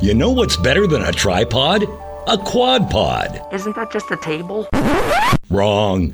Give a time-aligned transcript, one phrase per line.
[0.00, 1.84] You know what's better than a tripod?
[2.28, 3.40] A quad pod.
[3.52, 4.68] Isn't that just a table?
[5.48, 6.12] Wrong.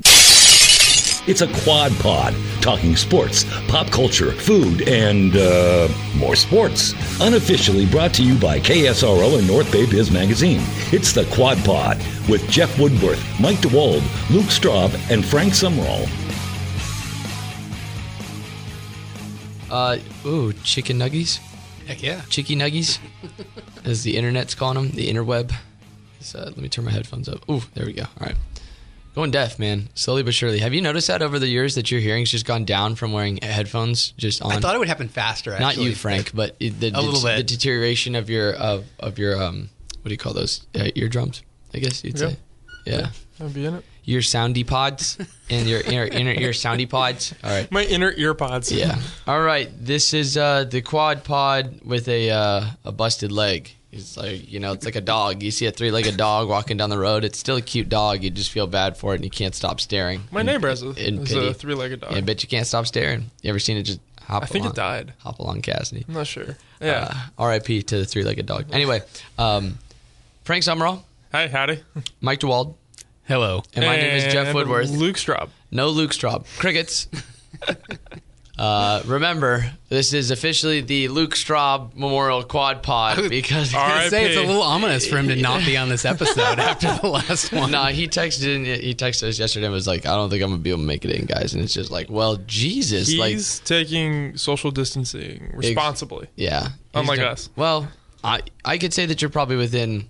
[1.25, 6.93] It's a quad pod, talking sports, pop culture, food, and, uh, more sports.
[7.21, 10.61] Unofficially brought to you by KSRO and North Bay Biz Magazine.
[10.91, 11.97] It's the Quad Pod
[12.29, 16.07] with Jeff Woodworth, Mike DeWald, Luke Straub, and Frank Sumrall.
[19.71, 21.39] Uh, ooh, chicken nuggies?
[21.87, 22.21] Heck yeah.
[22.29, 22.99] Cheeky nuggies?
[23.85, 25.53] As the internet's calling them, the interweb.
[26.19, 27.47] So, let me turn my headphones up.
[27.49, 28.03] Ooh, there we go.
[28.03, 28.35] All right.
[29.15, 29.89] Going deaf, man.
[29.93, 30.59] Slowly but surely.
[30.59, 33.37] Have you noticed that over the years that your hearing's just gone down from wearing
[33.43, 34.51] headphones just on?
[34.53, 35.51] I thought it would happen faster.
[35.51, 35.65] Actually.
[35.65, 37.37] Not you, Frank, but it- the, A little bit.
[37.37, 39.69] the deterioration of your of of your um
[40.01, 41.43] what do you call those uh, eardrums?
[41.75, 42.29] I guess you'd Yeah.
[42.29, 42.37] say.
[42.87, 43.09] Yeah.
[43.39, 43.85] I'd be in it.
[44.05, 45.17] Your soundy pods
[45.49, 47.33] and your inner inner ear soundy pods.
[47.43, 47.71] All right.
[47.71, 48.71] My inner ear pods.
[48.71, 48.99] Yeah.
[49.27, 49.69] All right.
[49.79, 53.71] This is uh, the quad pod with a uh, a busted leg.
[53.93, 55.43] It's like you know, it's like a dog.
[55.43, 57.23] You see a three-legged dog walking down the road.
[57.23, 58.23] It's still a cute dog.
[58.23, 60.23] You just feel bad for it, and you can't stop staring.
[60.31, 62.11] My in- neighbor has a, has a three-legged dog.
[62.11, 63.29] Yeah, I bet you can't stop staring.
[63.43, 64.41] You ever seen it just hop?
[64.43, 65.13] I think along, it died.
[65.19, 66.05] Hop along Cassidy.
[66.07, 66.57] I'm not sure.
[66.81, 67.09] Yeah.
[67.11, 67.83] Uh, R.I.P.
[67.83, 68.65] to the three-legged dog.
[68.71, 69.01] Anyway,
[69.37, 69.77] um,
[70.43, 71.83] Frank Sumrall, Hi, howdy.
[72.19, 72.73] Mike DeWald,
[73.25, 73.63] Hello.
[73.73, 74.89] and my name is Jeff And Woodworth.
[74.91, 75.49] Luke Straub.
[75.71, 76.45] No Luke Straub.
[76.59, 77.07] Crickets.
[78.57, 84.09] uh, remember, this is officially the Luke Straub Memorial Quad Pod because I right.
[84.09, 84.47] say it's a RIP.
[84.47, 87.71] little ominous for him to not be on this episode after the last one.
[87.71, 90.49] Nah, he texted in, he texted us yesterday and was like, I don't think I'm
[90.49, 91.53] gonna be able to make it in, guys.
[91.53, 96.27] And it's just like, well, Jesus, He's like, taking social distancing responsibly.
[96.35, 96.63] yeah.
[96.63, 97.49] He's Unlike us.
[97.55, 97.87] Well,
[98.23, 100.09] I I could say that you're probably within.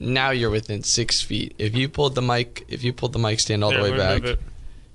[0.00, 1.54] Now you're within six feet.
[1.58, 3.96] If you pulled the mic, if you pulled the mic stand all Here, the way
[3.96, 4.22] back,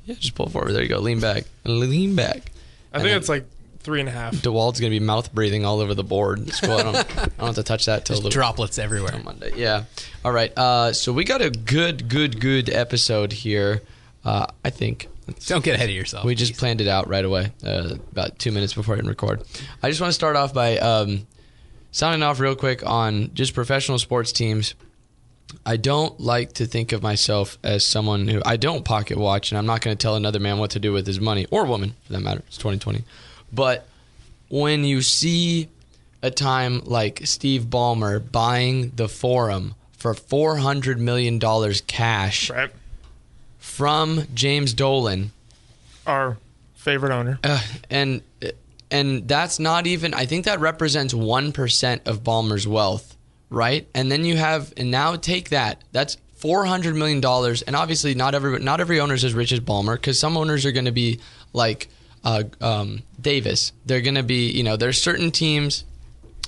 [0.05, 0.71] yeah, just pull forward.
[0.73, 0.99] There you go.
[0.99, 1.43] Lean back.
[1.65, 2.51] Lean back.
[2.93, 3.45] I think it's like
[3.79, 4.41] three and a half.
[4.41, 6.49] DeWald's gonna be mouth breathing all over the board.
[6.53, 9.11] So I don't, I don't have to touch that till the Droplets everywhere.
[9.11, 9.51] till Monday.
[9.55, 9.83] Yeah.
[10.23, 10.57] All right.
[10.57, 13.81] Uh, so we got a good, good, good episode here.
[14.23, 15.09] Uh, I think
[15.47, 16.23] Don't get ahead of yourself.
[16.23, 16.59] we just please.
[16.59, 19.43] planned it out right away, uh, about two minutes before I hit record.
[19.81, 21.27] I just want to start off by um,
[21.91, 24.75] sounding off real quick on just professional sports teams.
[25.65, 29.57] I don't like to think of myself as someone who I don't pocket watch, and
[29.57, 31.95] I'm not going to tell another man what to do with his money or woman
[32.05, 32.41] for that matter.
[32.47, 33.03] It's 2020,
[33.51, 33.87] but
[34.49, 35.69] when you see
[36.21, 42.71] a time like Steve Ballmer buying the Forum for 400 million dollars cash Right.
[43.57, 45.31] from James Dolan,
[46.05, 46.37] Our
[46.75, 47.39] favorite owner.
[47.43, 48.21] uh, and
[48.91, 53.12] and that's not even I think that represents 1% of Ballmer's wealth,
[53.53, 53.87] right?
[53.93, 55.83] And then you have and now take that.
[55.91, 59.61] That's 400 million dollars and obviously not every not every owner is as rich as
[59.61, 61.19] Ballmer cuz some owners are going to be
[61.53, 61.87] like
[62.25, 63.71] uh, um, Davis.
[63.85, 65.85] They're going to be, you know, there's certain teams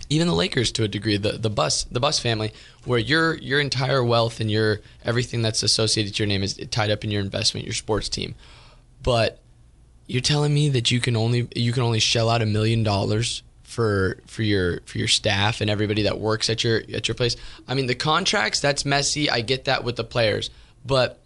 [0.10, 2.52] even the Lakers to a degree, the the Buss the Buss family,
[2.84, 6.92] where your your entire wealth and your everything that's associated to your name is tied
[6.92, 8.36] up in your investment, your sports team.
[9.02, 9.40] But
[10.08, 13.42] you're telling me that you can only you can only shell out a million dollars
[13.76, 17.36] for for your for your staff and everybody that works at your at your place.
[17.68, 19.30] I mean the contracts that's messy.
[19.30, 20.50] I get that with the players,
[20.86, 21.20] but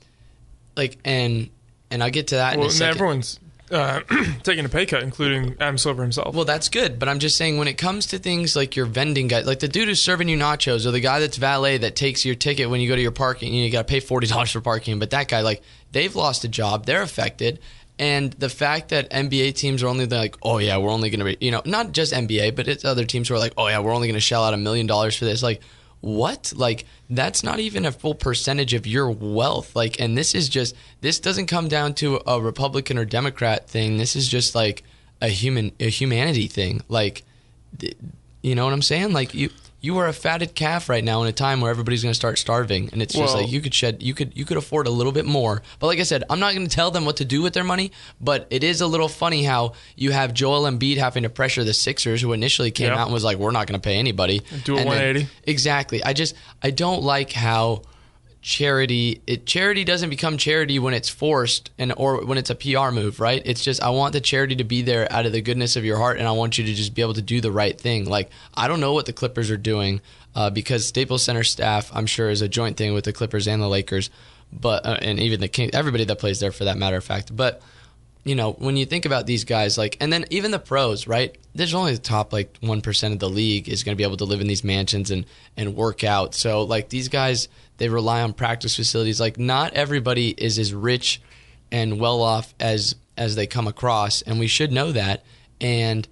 [0.75, 1.49] like and
[1.91, 2.95] and I'll get to that in Well, a second.
[2.95, 3.39] everyone's
[3.71, 3.99] uh,
[4.43, 6.33] taking a pay cut, including Adam Silver himself.
[6.33, 9.27] Well, that's good, but I'm just saying when it comes to things like your vending
[9.27, 12.25] guy, like the dude who's serving you nachos, or the guy that's valet that takes
[12.25, 14.25] your ticket when you go to your parking, you, know, you got to pay forty
[14.25, 14.97] dollars for parking.
[14.97, 15.61] But that guy, like,
[15.91, 17.59] they've lost a job, they're affected,
[17.99, 21.25] and the fact that NBA teams are only like, oh yeah, we're only going to
[21.25, 23.79] be, you know, not just NBA, but it's other teams who are like, oh yeah,
[23.79, 25.61] we're only going to shell out a million dollars for this, like.
[26.01, 26.53] What?
[26.55, 29.75] Like that's not even a full percentage of your wealth.
[29.75, 33.97] Like and this is just this doesn't come down to a Republican or Democrat thing.
[33.97, 34.83] This is just like
[35.21, 36.79] a human a humanity thing.
[36.87, 37.23] Like
[38.41, 39.11] you know what I'm saying?
[39.11, 39.49] Like you
[39.81, 42.37] you are a fatted calf right now in a time where everybody's going to start
[42.37, 44.89] starving and it's just Well- like you could shed you could you could afford a
[44.89, 45.61] little bit more.
[45.79, 47.63] But like I said, I'm not going to tell them what to do with their
[47.63, 51.63] money, but it is a little funny how you have Joel Embiid having to pressure
[51.63, 52.99] the Sixers who initially came Yeah.
[52.99, 54.41] out and was like we're not going to pay anybody.
[54.65, 55.27] Do a And then- 180.
[55.45, 56.03] exactly.
[56.03, 57.83] I just I don't like how
[58.41, 62.89] charity it charity doesn't become charity when it's forced and or when it's a PR
[62.91, 63.41] move, right?
[63.45, 65.97] It's just I want the charity to be there out of the goodness of your
[65.97, 68.05] heart and I want you to just be able to do the right thing.
[68.05, 70.01] Like I don't know what the Clippers are doing
[70.35, 73.61] uh, because Staples Center staff I'm sure is a joint thing with the Clippers and
[73.61, 74.09] the Lakers,
[74.53, 77.35] but uh, and even the King everybody that plays there for that matter of fact.
[77.35, 77.61] But
[78.23, 81.37] you know, when you think about these guys, like, and then even the pros, right?
[81.55, 84.17] There's only the top like one percent of the league is going to be able
[84.17, 85.25] to live in these mansions and
[85.57, 86.35] and work out.
[86.35, 87.47] So like these guys,
[87.79, 89.19] they rely on practice facilities.
[89.19, 91.21] Like, not everybody is as rich
[91.71, 95.23] and well off as as they come across, and we should know that.
[95.59, 96.07] And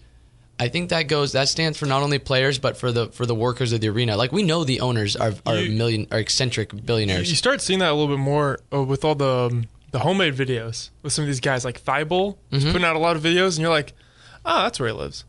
[0.60, 3.36] I think that goes that stands for not only players but for the for the
[3.36, 4.18] workers of the arena.
[4.18, 7.30] Like we know the owners are are You- million are eccentric billionaires.
[7.30, 10.36] You start seeing that a little bit more uh, with all the um, the homemade
[10.36, 12.72] videos with some of these guys like Thibault is Mm-hmm.
[12.74, 13.94] putting out a lot of videos, and you're like,
[14.46, 15.24] oh, that's where he lives.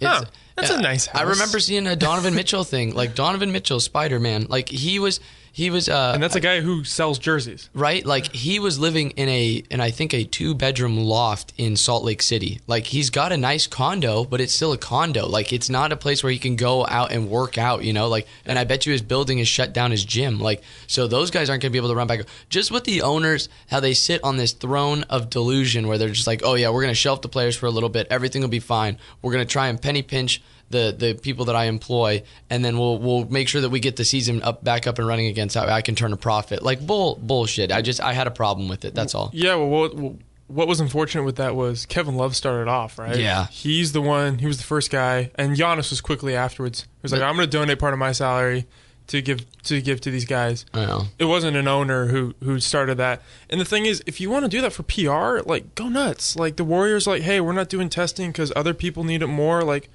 [0.00, 0.24] It's- Huh,
[0.56, 1.20] that's a nice House.
[1.22, 4.46] I remember seeing a Donovan Mitchell thing, like Donovan Mitchell, Spider Man.
[4.48, 5.18] Like he was,
[5.52, 7.68] he was, uh, And that's a guy who sells jerseys.
[7.74, 8.04] right.
[8.04, 12.04] Like he was living in a, in I think a two bedroom loft in Salt
[12.04, 12.60] Lake City.
[12.66, 15.26] Like he's got a nice condo, but it's still a condo.
[15.26, 17.84] Like it's not a place where he can go out and work out.
[17.84, 20.38] You know, like, and I bet you his building has shut down his gym.
[20.38, 22.20] Like, so those guys aren't going to be able to run back.
[22.48, 26.26] Just with the owners, how they sit on this throne of delusion, where they're just
[26.26, 28.06] like, oh yeah, we're going to shelf the players for a little bit.
[28.10, 28.98] Everything will be fine.
[29.22, 32.78] We're going to try and penny pinch the the people that I employ, and then
[32.78, 35.48] we'll we'll make sure that we get the season up back up and running again,
[35.48, 36.62] so I can turn a profit.
[36.62, 37.70] Like bull bullshit.
[37.72, 38.94] I just I had a problem with it.
[38.94, 39.30] That's all.
[39.32, 40.14] Yeah, well, what,
[40.46, 43.16] what was unfortunate with that was Kevin Love started off, right?
[43.18, 43.46] Yeah.
[43.48, 46.82] He's the one, he was the first guy, and Giannis was quickly afterwards.
[46.82, 48.66] He was like, But- I'm going to donate part of my salary
[49.08, 50.66] to give to give to these guys.
[50.72, 51.02] I know.
[51.18, 53.22] It wasn't an owner who who started that.
[53.48, 56.36] And the thing is, if you want to do that for PR, like go nuts.
[56.36, 59.62] Like the Warriors, like, hey, we're not doing testing because other people need it more.
[59.62, 59.88] Like,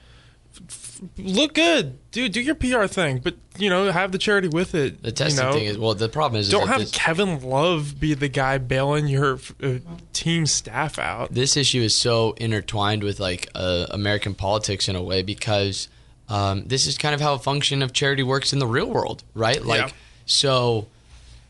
[1.17, 2.31] look good, dude.
[2.31, 5.01] Do your PR thing, but you know, have the charity with it.
[5.03, 5.57] The testing you know?
[5.57, 5.93] thing is well.
[5.93, 9.39] The problem is, is Don't that have this, Kevin Love be the guy bailing your
[9.61, 9.75] uh,
[10.13, 11.33] team staff out.
[11.33, 15.87] this issue is so intertwined with like uh, American politics in a way because
[16.29, 19.23] um, this is kind of how a function of charity works in the real world,
[19.33, 19.63] right?
[19.63, 19.89] Like, Yeah.
[20.25, 20.87] so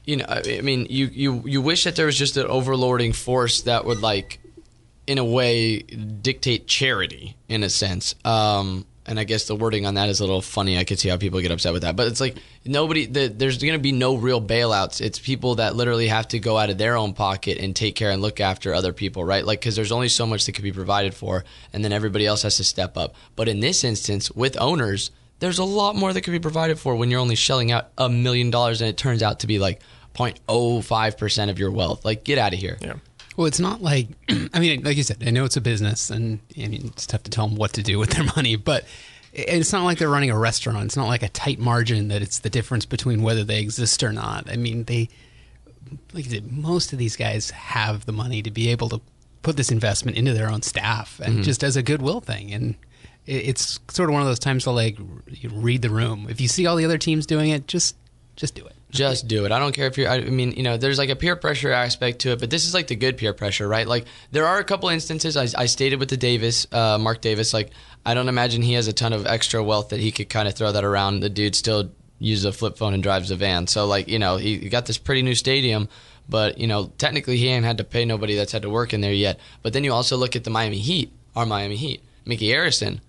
[0.05, 3.15] you know, I I mean, you you you wish that there was just an overlording
[3.15, 4.39] force that would like,
[5.07, 8.13] in a way, dictate charity in a sense.
[8.23, 10.77] Um, and I guess the wording on that is a little funny.
[10.77, 13.05] I could see how people get upset with that, but it's like nobody.
[13.05, 15.01] The, there's going to be no real bailouts.
[15.01, 18.11] It's people that literally have to go out of their own pocket and take care
[18.11, 19.45] and look after other people, right?
[19.45, 21.43] Like because there's only so much that could be provided for,
[21.73, 23.15] and then everybody else has to step up.
[23.35, 26.95] But in this instance, with owners, there's a lot more that could be provided for
[26.95, 29.81] when you're only shelling out a million dollars and it turns out to be like
[30.15, 32.05] 0.05 percent of your wealth.
[32.05, 32.77] Like get out of here.
[32.81, 32.95] Yeah.
[33.37, 34.07] Well, it's not like
[34.53, 37.23] I mean, like you said, I know it's a business, and I mean, it's tough
[37.23, 38.85] to tell them what to do with their money, but
[39.33, 40.85] it's not like they're running a restaurant.
[40.85, 44.13] It's not like a tight margin that it's the difference between whether they exist or
[44.13, 44.49] not.
[44.49, 45.09] I mean, they
[46.13, 49.01] like said, most of these guys have the money to be able to
[49.41, 51.43] put this investment into their own staff and mm-hmm.
[51.43, 52.51] just as a goodwill thing.
[52.51, 52.75] And
[53.25, 54.97] it's sort of one of those times to like
[55.51, 56.27] read the room.
[56.29, 57.95] If you see all the other teams doing it, just
[58.35, 58.75] just do it.
[58.95, 59.51] Just do it.
[59.51, 60.09] I don't care if you're.
[60.09, 62.73] I mean, you know, there's like a peer pressure aspect to it, but this is
[62.73, 63.87] like the good peer pressure, right?
[63.87, 65.35] Like there are a couple instances.
[65.37, 67.53] I, I stated with the Davis, uh, Mark Davis.
[67.53, 67.71] Like
[68.05, 70.55] I don't imagine he has a ton of extra wealth that he could kind of
[70.55, 71.19] throw that around.
[71.19, 73.67] The dude still uses a flip phone and drives a van.
[73.67, 75.89] So like you know, he, got this pretty new stadium,
[76.29, 79.01] but you know, technically he ain't had to pay nobody that's had to work in
[79.01, 79.39] there yet.
[79.61, 82.99] But then you also look at the Miami Heat, our Miami Heat, Micky Arison.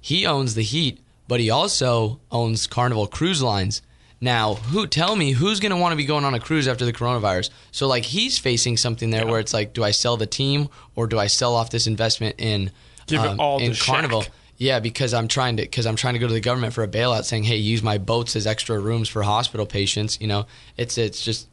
[0.00, 3.82] He owns the Heat, but he also owns Carnival Cruise Lines.
[4.24, 6.86] Now, who tell me who's going to want to be going on a cruise after
[6.86, 7.50] the coronavirus?
[7.72, 11.06] So, like, he's facing something there where it's like, do I sell the team or
[11.06, 12.70] do I sell off this investment in
[13.06, 13.74] Give it um, all in.
[13.74, 14.24] Carnival?
[14.56, 16.88] Yeah, because I'm trying to because I'm trying to go to the government for a
[16.88, 20.18] bailout, saying, hey, use my boats as extra rooms for hospital patients.
[20.22, 20.46] You know,
[20.78, 21.46] it's it's just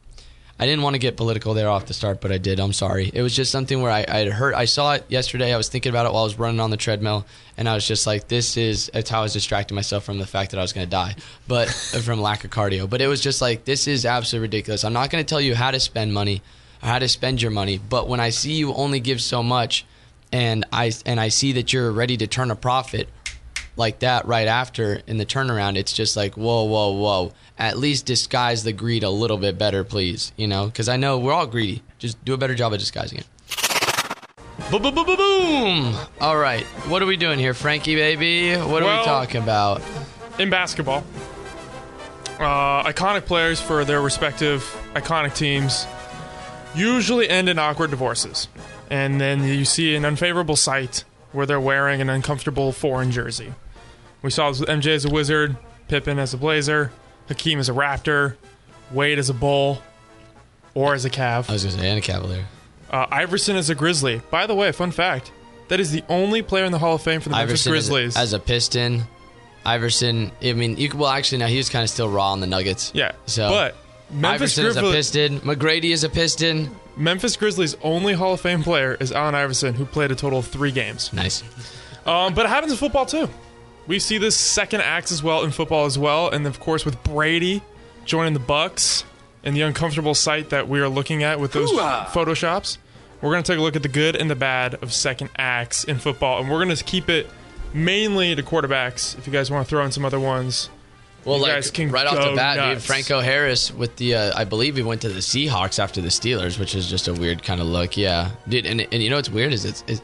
[0.58, 2.60] I didn't want to get political there off the start, but I did.
[2.60, 3.10] I'm sorry.
[3.12, 5.52] It was just something where I, I had heard, I saw it yesterday.
[5.52, 7.26] I was thinking about it while I was running on the treadmill,
[7.56, 10.26] and I was just like, this is, it's how I was distracting myself from the
[10.26, 11.16] fact that I was going to die,
[11.48, 11.68] but
[12.04, 12.88] from lack of cardio.
[12.88, 14.84] But it was just like, this is absolutely ridiculous.
[14.84, 16.42] I'm not going to tell you how to spend money
[16.82, 19.84] or how to spend your money, but when I see you only give so much,
[20.32, 23.08] and I and I see that you're ready to turn a profit,
[23.76, 27.32] like that right after in the turnaround, it's just like, whoa, whoa, whoa.
[27.58, 30.32] At least disguise the greed a little bit better, please.
[30.36, 31.82] You know, because I know we're all greedy.
[31.98, 33.26] Just do a better job of disguising it.
[34.70, 35.94] Boom, boom, boom, boom, boom.
[36.20, 36.64] All right.
[36.88, 38.54] What are we doing here, Frankie, baby?
[38.54, 39.82] What are we talking about?
[40.38, 41.04] in basketball,
[42.38, 44.62] uh, iconic players for their respective
[44.94, 45.86] iconic teams
[46.74, 48.48] usually end in awkward divorces.
[48.90, 53.54] And then you see an unfavorable sight where they're wearing an uncomfortable foreign jersey.
[54.22, 55.56] We saw this with MJ as a Wizard,
[55.88, 56.92] Pippen as a Blazer,
[57.28, 58.36] Hakeem as a Raptor,
[58.90, 59.82] Wade as a Bull,
[60.74, 61.50] or as a calf.
[61.50, 62.44] I was going to say, and a Cavalier.
[62.90, 64.20] Uh, Iverson as a Grizzly.
[64.30, 65.32] By the way, fun fact:
[65.68, 67.88] that is the only player in the Hall of Fame for the Memphis Iverson as
[67.88, 68.16] a, Grizzlies.
[68.16, 69.02] as a Piston.
[69.64, 72.40] Iverson, I mean, you could, well, actually, no, he was kind of still raw on
[72.40, 72.90] the Nuggets.
[72.94, 73.76] yeah, So, but
[74.10, 74.96] Memphis Iverson is a Grizzlies.
[74.96, 75.40] Piston.
[75.40, 76.68] McGrady is a Piston.
[76.96, 80.46] Memphis Grizzlies' only Hall of Fame player is Allen Iverson, who played a total of
[80.48, 81.12] three games.
[81.12, 81.44] Nice.
[82.04, 83.28] Um, but it happens in football too.
[83.86, 87.02] We see this second act as well in football as well, and of course with
[87.02, 87.62] Brady
[88.04, 89.04] joining the Bucks
[89.44, 92.78] and the uncomfortable sight that we are looking at with those photoshops.
[93.20, 95.84] We're going to take a look at the good and the bad of second acts
[95.84, 97.28] in football, and we're going to keep it
[97.74, 99.16] mainly to quarterbacks.
[99.18, 100.68] If you guys want to throw in some other ones,
[101.24, 102.86] Well, You like guys can right off the bat, dude, nuts.
[102.86, 106.58] Franco Harris with the, uh, I believe he went to the Seahawks after the Steelers,
[106.58, 107.96] which is just a weird kind of look.
[107.96, 110.02] Yeah, dude, and and you know what's weird is it's, it's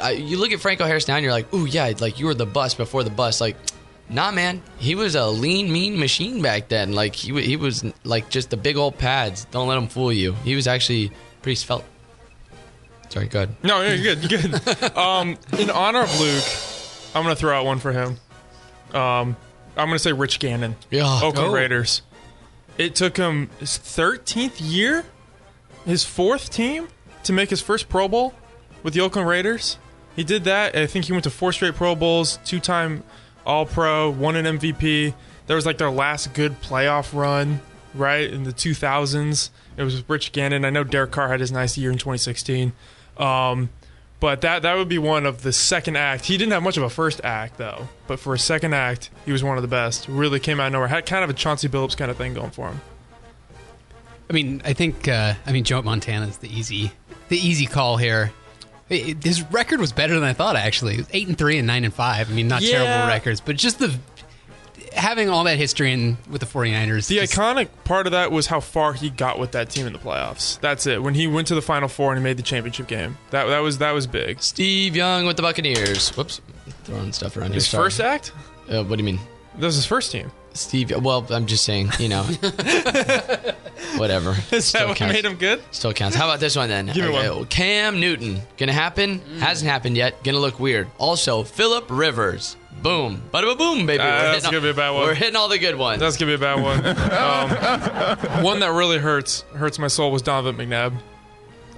[0.00, 2.34] I, you look at Franco Harris now and you're like, ooh yeah, like you were
[2.34, 3.40] the bust before the bust.
[3.40, 3.56] Like,
[4.08, 6.92] nah, man, he was a lean, mean machine back then.
[6.92, 9.44] Like he he was like just the big old pads.
[9.50, 10.32] Don't let him fool you.
[10.44, 11.12] He was actually
[11.42, 11.84] pretty svelte.
[13.10, 13.56] Sorry, go ahead.
[13.62, 14.30] No, you're good.
[14.30, 14.96] You're good.
[14.96, 16.44] um, in honor of Luke,
[17.14, 18.16] I'm gonna throw out one for him.
[18.94, 19.36] Um,
[19.76, 21.20] I'm gonna say Rich Gannon, Yeah.
[21.22, 21.52] Oakland Oh.
[21.52, 22.02] Raiders.
[22.76, 25.04] It took him his 13th year,
[25.84, 26.88] his fourth team,
[27.24, 28.34] to make his first Pro Bowl
[28.82, 29.78] with the Oakland Raiders.
[30.18, 30.74] He did that.
[30.74, 33.04] I think he went to four straight Pro Bowls, two-time
[33.46, 35.14] All-Pro, won an MVP.
[35.46, 37.60] That was like their last good playoff run,
[37.94, 39.50] right in the 2000s.
[39.76, 40.64] It was with Rich Gannon.
[40.64, 42.72] I know Derek Carr had his nice year in 2016.
[43.16, 43.70] Um,
[44.18, 46.24] but that that would be one of the second act.
[46.24, 49.30] He didn't have much of a first act though, but for a second act, he
[49.30, 50.08] was one of the best.
[50.08, 50.88] Really came out of nowhere.
[50.88, 52.80] Had kind of a Chauncey Billups kind of thing going for him.
[54.28, 56.90] I mean, I think uh, I mean Joe Montana is the easy
[57.28, 58.32] the easy call here.
[58.88, 60.56] It- it- his record was better than I thought.
[60.56, 62.30] Actually, eight and three and nine and five.
[62.30, 62.78] I mean, not Yeah.
[62.84, 63.94] terrible records, but just the
[64.94, 67.06] having all that history in with the 49ers.
[67.08, 69.92] The just- iconic part of that was how far he got with that team in
[69.92, 70.58] the playoffs.
[70.60, 71.02] That's it.
[71.02, 73.58] When he went to the Final Four and he made the championship game, that that
[73.60, 74.42] was that was big.
[74.42, 76.08] Steve Young with the Buccaneers.
[76.16, 76.40] Whoops,
[76.84, 77.54] throwing stuff around here.
[77.56, 78.32] His first act.
[78.68, 79.20] Uh, what do you mean?
[79.58, 80.32] That was his first team.
[80.54, 80.90] Steve.
[81.02, 82.22] Well, I'm just saying, you know,
[83.96, 84.34] whatever.
[84.52, 85.14] Is Still that what counts.
[85.14, 85.62] made him good?
[85.70, 86.16] Still counts.
[86.16, 86.86] How about this one then?
[86.86, 87.26] Give me one.
[87.26, 88.40] Uh, Cam Newton.
[88.56, 89.20] Gonna happen?
[89.38, 90.22] Hasn't happened yet.
[90.24, 90.88] Gonna look weird.
[90.98, 92.56] Also, Philip Rivers.
[92.82, 93.22] Boom.
[93.32, 94.02] Bada boom, baby.
[94.02, 95.02] Uh, that's all- gonna be a bad one.
[95.02, 96.00] We're hitting all the good ones.
[96.00, 96.84] That's gonna be a bad one.
[98.38, 100.94] Um, one that really hurts hurts my soul was Donovan McNabb,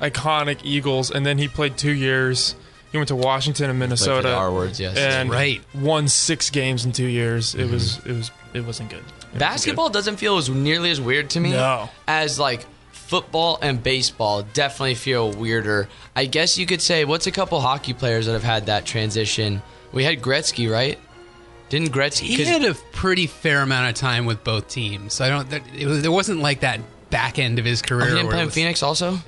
[0.00, 2.54] iconic Eagles, and then he played two years.
[2.92, 4.96] He went to Washington and Minnesota, the R words, yes.
[4.96, 5.62] and Right.
[5.74, 7.50] won six games in two years.
[7.54, 7.60] Mm-hmm.
[7.60, 8.98] It was it was it wasn't good.
[8.98, 11.88] It wasn't Basketball doesn't feel as nearly as weird to me No.
[12.08, 15.88] as like football and baseball definitely feel weirder.
[16.16, 19.62] I guess you could say what's a couple hockey players that have had that transition?
[19.92, 20.98] We had Gretzky, right?
[21.68, 22.22] Didn't Gretzky?
[22.22, 25.14] He had a pretty fair amount of time with both teams.
[25.14, 25.48] So I don't.
[25.50, 26.80] That, it was, there wasn't like that
[27.10, 28.02] back end of his career.
[28.02, 29.18] Oh, he didn't play in Phoenix also?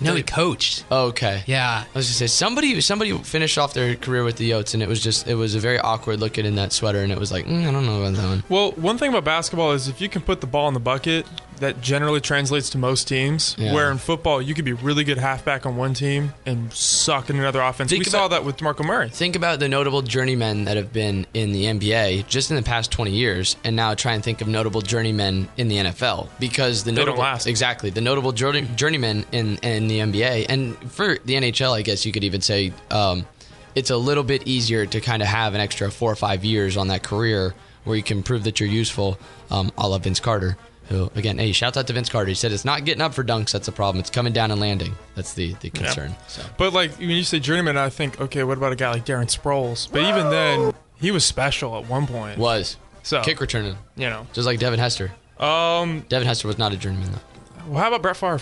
[0.00, 0.84] No, he coached.
[0.90, 1.42] Oh, okay.
[1.46, 1.84] Yeah.
[1.84, 4.88] I was gonna say somebody somebody finished off their career with the Yotes and it
[4.88, 7.46] was just it was a very awkward looking in that sweater and it was like
[7.46, 8.42] mm, I don't know about that one.
[8.48, 11.26] Well, one thing about basketball is if you can put the ball in the bucket,
[11.60, 13.54] that generally translates to most teams.
[13.58, 13.72] Yeah.
[13.72, 17.38] Where in football, you could be really good halfback on one team and suck in
[17.38, 17.90] another offense.
[17.90, 19.08] Think we saw about- that with Demarco Murray.
[19.08, 22.90] Think about the notable journeymen that have been in the NBA just in the past
[22.90, 26.90] 20 years, and now try and think of notable journeymen in the NFL because the
[26.90, 27.46] They don't notable last.
[27.46, 32.04] exactly the notable journey, journeymen in in the NBA and for the NHL, I guess
[32.04, 33.26] you could even say um,
[33.74, 36.76] it's a little bit easier to kind of have an extra four or five years
[36.76, 39.18] on that career where you can prove that you're useful.
[39.50, 40.56] Um, a la Vince Carter.
[40.88, 41.38] Who again?
[41.38, 42.28] Hey, shouts out to Vince Carter.
[42.28, 43.52] He said it's not getting up for dunks.
[43.52, 44.00] That's the problem.
[44.00, 44.94] It's coming down and landing.
[45.14, 46.14] That's the the concern.
[46.28, 46.42] So.
[46.58, 49.26] But like when you say journeyman, I think, okay, what about a guy like Darren
[49.34, 49.90] Sproles?
[49.90, 52.38] But even then, he was special at one point.
[52.38, 54.26] Was So kick returning, you know.
[54.34, 55.10] just like Devin Hester.
[55.38, 57.68] Um, Devin Hester was not a journeyman though.
[57.72, 58.40] well, how about Brett Favre?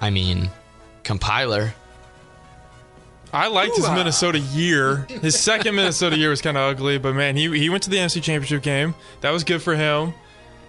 [0.00, 0.50] I mean,
[1.04, 1.74] compiler.
[3.32, 5.06] I liked his Minnesota year.
[5.22, 7.96] His second Minnesota year was kind of ugly, but man, he he went to the
[7.98, 8.94] NFC Championship game.
[9.20, 10.12] That was good for him.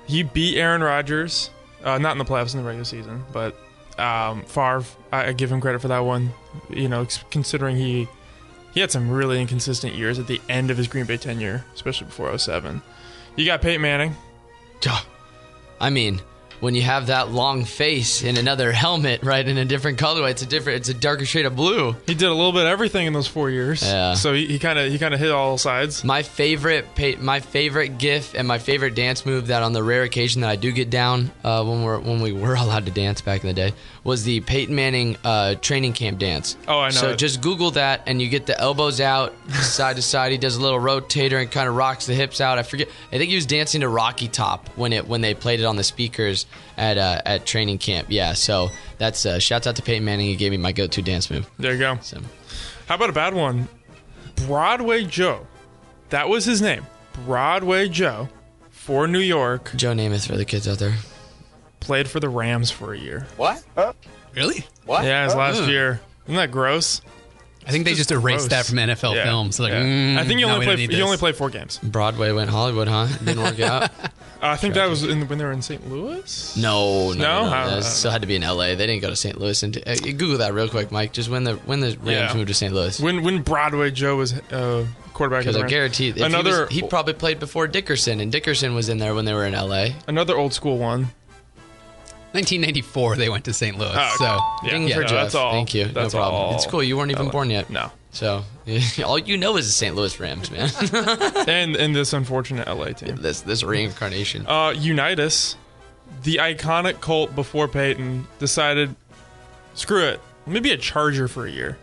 [0.07, 1.49] He beat Aaron Rodgers,
[1.83, 3.55] uh, not in the playoffs in the regular season, but
[3.97, 4.83] um, Favre.
[5.11, 6.31] I, give him credit for that one.
[6.69, 8.07] You know, considering he
[8.73, 12.07] he had some really inconsistent years at the end of his Green Bay tenure, especially
[12.07, 12.81] before 07.
[13.35, 14.15] You got Peyton Manning.
[15.79, 16.21] I mean,
[16.61, 20.43] when you have that long face in another helmet, right, in a different colorway, it's
[20.43, 21.93] a different, it's a darker shade of blue.
[22.05, 23.83] He did a little bit of everything in those four years.
[23.83, 24.13] Yeah.
[24.13, 26.03] So he kind of he kind of hit all sides.
[26.03, 26.85] My favorite,
[27.19, 30.55] my favorite GIF and my favorite dance move that on the rare occasion that I
[30.55, 33.53] do get down uh, when we're when we were allowed to dance back in the
[33.53, 36.57] day was the Peyton Manning uh, training camp dance.
[36.67, 37.17] Oh, I know So it.
[37.17, 40.31] just Google that and you get the elbows out side to side.
[40.31, 42.57] He does a little rotator and kind of rocks the hips out.
[42.57, 42.87] I forget.
[43.11, 45.75] I think he was dancing to Rocky Top when it when they played it on
[45.75, 48.07] the speakers at uh, at training camp.
[48.09, 48.33] Yeah.
[48.33, 50.25] So that's uh, shouts out to Peyton Manning.
[50.27, 51.47] He gave me my go-to dance move.
[51.59, 51.97] There you go.
[52.01, 52.19] So
[52.87, 53.67] How about a bad one?
[54.47, 55.45] Broadway Joe.
[56.09, 56.85] That was his name.
[57.25, 58.29] Broadway Joe
[58.71, 59.71] for New York.
[59.75, 60.95] Joe Namath for the kids out there.
[61.81, 63.27] Played for the Rams for a year.
[63.35, 63.61] What?
[64.33, 64.65] Really?
[64.85, 65.03] What?
[65.03, 65.99] Yeah, his last year.
[66.25, 67.01] Isn't that gross?
[67.67, 68.49] I think they just erased gross.
[68.49, 69.59] that from NFL Yeah, films.
[69.59, 69.83] Like, yeah.
[69.83, 70.89] mm, I think he only we don't played.
[70.89, 71.19] He only this.
[71.19, 71.79] played four games.
[71.83, 73.05] Broadway went Hollywood, huh?
[73.23, 73.83] Didn't work out.
[73.83, 74.07] Uh,
[74.41, 75.87] I think that was in, when they were in St.
[75.87, 76.57] Louis.
[76.57, 77.43] No, no, No?
[77.43, 77.49] no.
[77.49, 78.73] How- That still had to be in L.A.
[78.73, 79.39] They didn't go to St.
[79.39, 79.61] Louis.
[79.61, 81.13] And uh, Google that real quick, Mike.
[81.13, 82.33] Just when the when the Rams Yeah.
[82.33, 82.73] moved to St.
[82.73, 82.99] Louis.
[82.99, 85.41] When when Broadway Joe was uh, quarterback.
[85.41, 88.89] Because the I guarantee another he, was, he probably played before Dickerson, and Dickerson was
[88.89, 89.95] in there when they were in L.A.
[90.07, 91.09] another old school one.
[92.33, 93.77] 1994, they went to St.
[93.77, 93.91] Louis.
[93.93, 94.25] Oh, So
[94.67, 94.77] Yeah.
[94.79, 95.51] Yeah, no, that's all.
[95.51, 95.85] Thank you.
[95.85, 96.41] That's no problem.
[96.43, 96.55] all.
[96.55, 96.81] It's cool.
[96.81, 97.69] You weren't even born yet.
[97.69, 98.43] No, So
[99.05, 99.95] all you know is the St.
[99.95, 100.69] Louis Rams, man.
[101.47, 103.17] and and this unfortunate LA team.
[103.17, 104.45] this this reincarnation.
[104.47, 105.55] Uh, Unitas,
[106.23, 108.95] the iconic cult before Peyton, decided,
[109.73, 111.77] screw it, let me be a Charger for a year.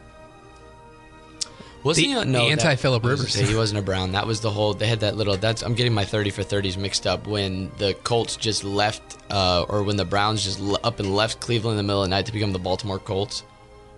[1.85, 3.35] Was The- he no, the anti Philip I was Rivers.
[3.51, 4.13] He wasn't a Brown.
[4.13, 4.75] That was the whole.
[4.75, 5.37] They had that little.
[5.37, 5.63] That's.
[5.63, 9.83] I'm getting my 30 for 30s mixed up when the Colts just left, uh, or
[9.85, 12.27] when the Browns just l- up and left Cleveland in the middle of the night
[12.27, 13.45] to become the Baltimore Colts,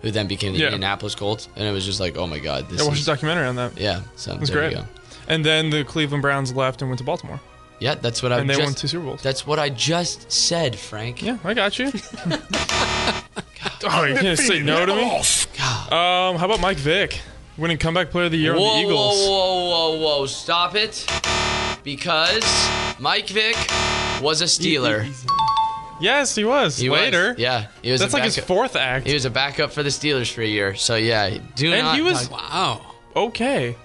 [0.03, 0.65] who then became the Yeah.
[0.67, 3.11] Indianapolis Colts, and it was just like, oh my god, this I watched is a
[3.11, 3.77] documentary on that.
[3.77, 4.01] yeah.
[4.15, 4.71] So It was there great.
[4.73, 4.85] you go.
[5.27, 7.39] And then the Cleveland Browns left and went to Baltimore,
[7.79, 8.63] Yeah, that's what I and they just.
[8.65, 9.21] won two Super Bowls.
[9.23, 11.23] That's what I just said, Frank.
[11.23, 11.91] Yeah, I got you.
[13.85, 15.21] oh, you can't say no to me.
[15.91, 17.19] Um, how about Mike Vick
[17.57, 19.17] winning comeback player of the year Whoa, on the Eagles?
[19.27, 20.25] whoa, whoa, whoa, whoa!
[20.25, 21.05] Stop it,
[21.83, 22.43] because
[22.99, 23.55] Mike Vick
[24.21, 25.07] was a Steeler.
[25.99, 26.77] Yes, he was.
[26.77, 26.99] He was.
[26.99, 28.01] Later, yeah, he was.
[28.01, 29.05] that's like his fourth act.
[29.05, 30.73] He was a backup for the Steelers for a year.
[30.75, 31.95] So yeah, do And not.
[31.95, 32.81] he was- wow.
[33.15, 33.75] okay.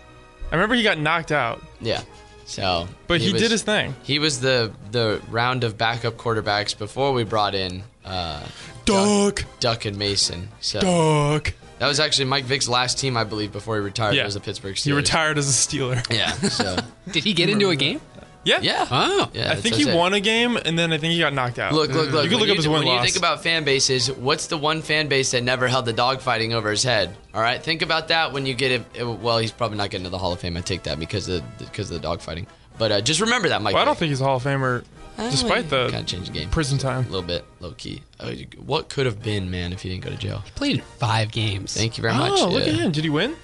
[0.51, 2.03] I remember he got knocked out, yeah.
[2.47, 3.95] So, but he, was- did his thing.
[4.05, 8.47] He was the the round of backup quarterbacks before we brought in uh,
[8.85, 10.49] Duck, Duck and Mason.
[10.61, 11.53] So duck.
[11.79, 14.15] That was actually Mike Vick's last team, I believe, before he retired.
[14.15, 14.23] Yeah.
[14.23, 14.85] It was the Pittsburgh Steelers.
[14.85, 16.05] He retired as a Steeler.
[16.17, 16.33] Yeah.
[16.33, 16.77] So
[17.11, 18.01] Did he get into a game?
[18.45, 18.87] Yeah, yeah.
[18.89, 19.29] Oh.
[19.35, 19.51] Yeah.
[19.51, 19.95] I think he it.
[19.95, 21.73] won a game, and then I think he got knocked out.
[21.73, 22.23] Look, look, look.
[22.25, 24.57] You can when look up his win When you think about fan bases, what's the
[24.57, 27.17] one fan base that never held the dogfighting over his head?
[27.35, 29.05] All right, think about that when you get it.
[29.05, 30.57] Well, he's probably not getting to the Hall of Fame.
[30.57, 32.47] I take that because of because of the dogfighting.
[32.79, 33.75] But uh, just remember that, Mike.
[33.75, 34.85] well, I don't think he's a Hall of Famer,
[35.17, 37.05] despite the kind of changed the game prison time.
[37.05, 38.03] a little bit, low key.
[38.21, 38.33] Uh,
[38.65, 40.43] what could have been, man, if he didn't go to jail?
[40.55, 41.75] Played in five games.
[41.77, 42.33] Thank you very much.
[42.35, 42.73] Oh, look Yeah.
[42.73, 42.93] at him!
[42.93, 43.35] Did he win?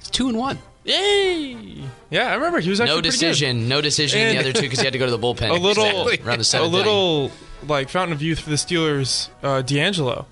[0.00, 0.58] It's two and one.
[0.84, 1.56] Yay!
[2.10, 3.20] Yeah, I remember he was actually No pretty good.
[3.20, 3.68] decision.
[3.68, 5.48] No decision in the And- other two because he had to go to the bullpen.
[5.50, 7.30] A little, Exactly, around the a seventh little
[7.66, 9.28] like fountain of youth for the Steelers.
[9.42, 10.26] Uh, D'Angelo,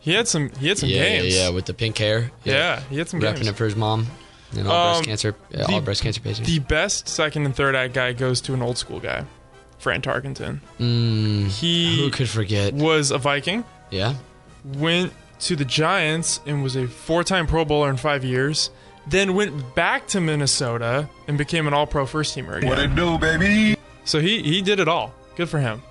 [0.00, 1.00] he had some, he had some inning.
[1.00, 1.34] Yeah, games.
[1.36, 2.32] yeah, yeah, with the pink hair.
[2.42, 3.48] Yeah, he had some repping games.
[3.48, 4.08] it for his mom
[4.56, 6.48] and all breast Um, cancer, uh, all the- breast cancer patients.
[6.48, 9.24] The best second and third act guy goes to an old school guy,
[9.78, 10.60] Fran Tarkenton.
[10.80, 12.72] Mm, He who could forget?
[12.74, 14.14] was a Viking, Yeah.
[14.64, 18.70] went to the Giants and was a four-time Pro Bowler in five years.
[19.06, 22.70] Then went back to Minnesota and became an All-Pro first teamer again.
[22.70, 23.76] What it do, baby?
[24.04, 25.12] So he he did it all.
[25.36, 25.82] Good for him.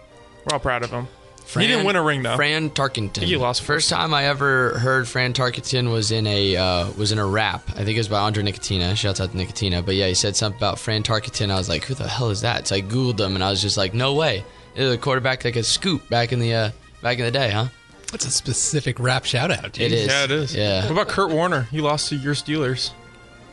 [0.45, 1.07] We're all proud of him.
[1.45, 2.35] Fran, he didn't win a ring though.
[2.35, 3.23] Fran Tarkenton.
[3.23, 7.19] he lost First time I ever heard Fran Tarkenton was in a uh, was in
[7.19, 7.63] a rap.
[7.71, 8.95] I think it was by Andre Nickatina.
[8.95, 9.85] Shouts out to Nicotina.
[9.85, 11.51] But yeah, he said something about Fran Tarkenton.
[11.51, 12.67] I was like, who the hell is that?
[12.67, 14.43] So I googled him and I was just like, no way.
[14.75, 17.51] It was a quarterback like a scoop back in the uh, back in the day,
[17.51, 17.67] huh?
[18.11, 19.79] That's a specific rap shout out.
[19.79, 20.07] It is.
[20.07, 20.55] Yeah, it is.
[20.55, 20.83] Yeah.
[20.83, 21.63] What about Kurt Warner?
[21.63, 22.91] He lost to your Steelers.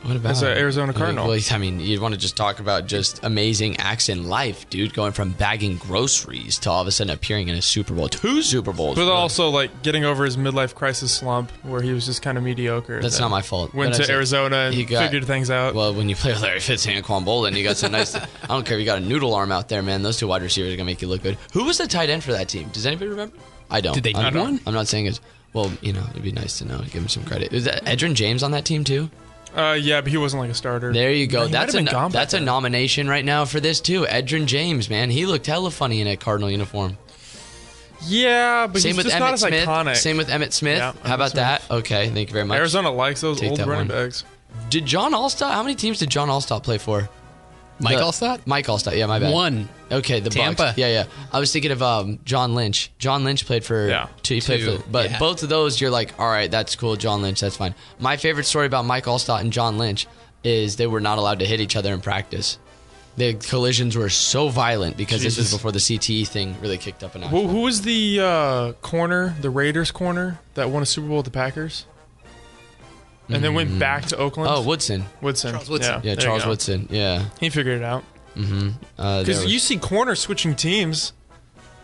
[0.03, 1.29] What about As a Arizona Cardinal.
[1.29, 4.95] Well, I mean, you'd want to just talk about just amazing acts in life, dude.
[4.95, 8.41] Going from bagging groceries to all of a sudden appearing in a Super Bowl, two
[8.43, 8.97] Super Bowls.
[8.97, 9.13] But bro.
[9.13, 13.03] also like getting over his midlife crisis slump where he was just kind of mediocre.
[13.03, 13.75] That's not my fault.
[13.75, 15.75] Went But to Arizona and he got- figured things out.
[15.75, 18.15] Well, when you play with Larry Fitz and Anquan Boldin, you got some nice.
[18.15, 20.03] I don't care if you got a noodle arm out there, man.
[20.03, 21.37] Those two wide receivers are gonna make you look good.
[21.53, 22.69] Who was the tight end for that team?
[22.73, 23.37] Does anybody remember?
[23.71, 23.93] I don't.
[23.95, 24.61] Did they I'm, one?
[24.67, 25.21] I'm not saying it's.
[25.53, 26.79] Well, you know, it'd be nice to know.
[26.79, 27.53] Give him some credit.
[27.53, 29.11] Is that Edgerrin James on that team too?
[29.57, 30.93] Uh, yeah, but he wasn't like a starter.
[30.93, 31.43] There you go.
[31.43, 34.03] Might that's a back that's a nomination right now for this too.
[34.03, 36.97] Edgerrin James, man, he looked hella funny in a Cardinal uniform.
[38.07, 39.69] Yeah, but Same he's with just Emmitt not as Smith.
[39.69, 39.97] iconic.
[39.97, 40.79] Same with Emmitt Smith.
[40.79, 41.43] Yeah, How about Smith.
[41.43, 41.71] that?
[41.71, 42.57] Okay, thank you very much.
[42.59, 43.89] Arizona likes those Take old running one.
[43.89, 44.25] backs.
[44.71, 45.53] Did John Alstott?
[45.53, 47.09] How many teams did John Alstott play for?
[47.81, 48.41] Mike The- Alstott?
[48.47, 48.97] Mike Alstott.
[48.97, 49.33] Yeah, my bad.
[49.33, 49.69] One.
[49.91, 50.63] Okay, the Tampa.
[50.65, 50.79] Bucks.
[50.79, 51.05] Yeah, yeah.
[51.33, 52.91] I was thinking of um, John Lynch.
[52.99, 54.09] John Lynch played for Yeah.
[54.23, 54.35] two.
[54.35, 55.19] He played Two, for, but yeah.
[55.19, 56.97] both of those, you're like, all right, that's cool.
[56.97, 57.75] John Lynch, that's fine.
[57.99, 60.07] My favorite story about Mike Alstott and John Lynch
[60.45, 62.59] is they were not allowed to hit each other in practice.
[63.17, 67.15] The collisions were so violent because this was before the CTE thing really kicked up
[67.17, 71.17] an Who, who was the uh, corner, the Raiders corner that won a Super Bowl
[71.19, 71.85] with the Packers,
[73.33, 74.51] and then went back to Oakland?
[74.53, 75.05] Oh, Woodson.
[75.21, 75.53] Woodson.
[75.53, 75.95] Charles Woodson.
[75.95, 76.49] Yeah, there you Charles go.
[76.51, 76.89] Woodson.
[76.91, 77.25] Yeah.
[77.41, 78.05] He figured it out.
[78.37, 81.13] Uh, there Because was- you see corner switching teams.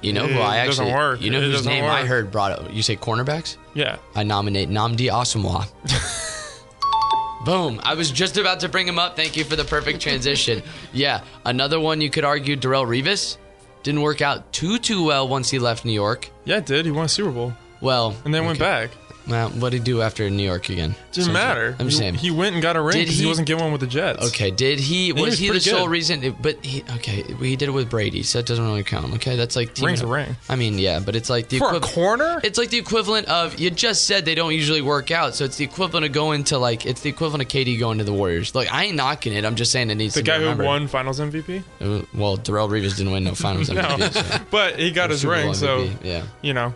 [0.03, 1.21] you know who it I doesn't actually, work.
[1.21, 2.09] you know It whose doesn't name I work.
[2.09, 2.73] heard brought up.
[2.73, 3.57] You say cornerbacks?
[3.75, 3.97] Yeah.
[4.15, 5.67] I nominate Nnamdi Asomugha.
[7.45, 7.81] Boom.
[7.85, 9.15] I was just about to bring him up.
[9.17, 10.63] Thank you for the perfect transition.
[10.93, 13.37] Yeah, another one you could argue Darrelle Revis
[13.83, 16.31] didn't work out too too well once he left New York.
[16.45, 16.87] Yeah, it did.
[16.87, 18.87] He won a Super Bowl Well, and then went okay.
[18.87, 18.91] back.
[19.29, 20.95] Well, what did he do after New York again?
[21.13, 21.75] Doesn't matter.
[21.79, 22.15] I'm just he, saying.
[22.15, 23.87] he went and got a ring Did because he, he- wasn't getting one with the
[23.89, 24.25] Jets.
[24.29, 25.91] Okay, did he was was he the pretty sole good.
[25.91, 26.37] reason?
[26.41, 29.13] But he okay, he did it with Brady, so that doesn't really count.
[29.15, 30.37] Okay, that's like teaming Ring's a up- ring.
[30.49, 32.41] I mean, yeah, but it's like the For a equiv- corner?
[32.45, 35.57] It's like the equivalent of you just said they don't usually work out, so it's
[35.57, 38.55] the equivalent of going to like it's the equivalent of KD going to the Warriors.
[38.55, 40.51] Like I ain't knocking it, I'm just saying it needs The to guy be who
[40.51, 40.67] remembered.
[40.67, 41.63] won Finals MVP?
[41.81, 44.13] Uh, Well, Darrelle Revis didn't win no Finals MVP.
[44.39, 46.23] so- but he got his Super Bowl ring, so MVP, yeah.
[46.43, 46.73] you know.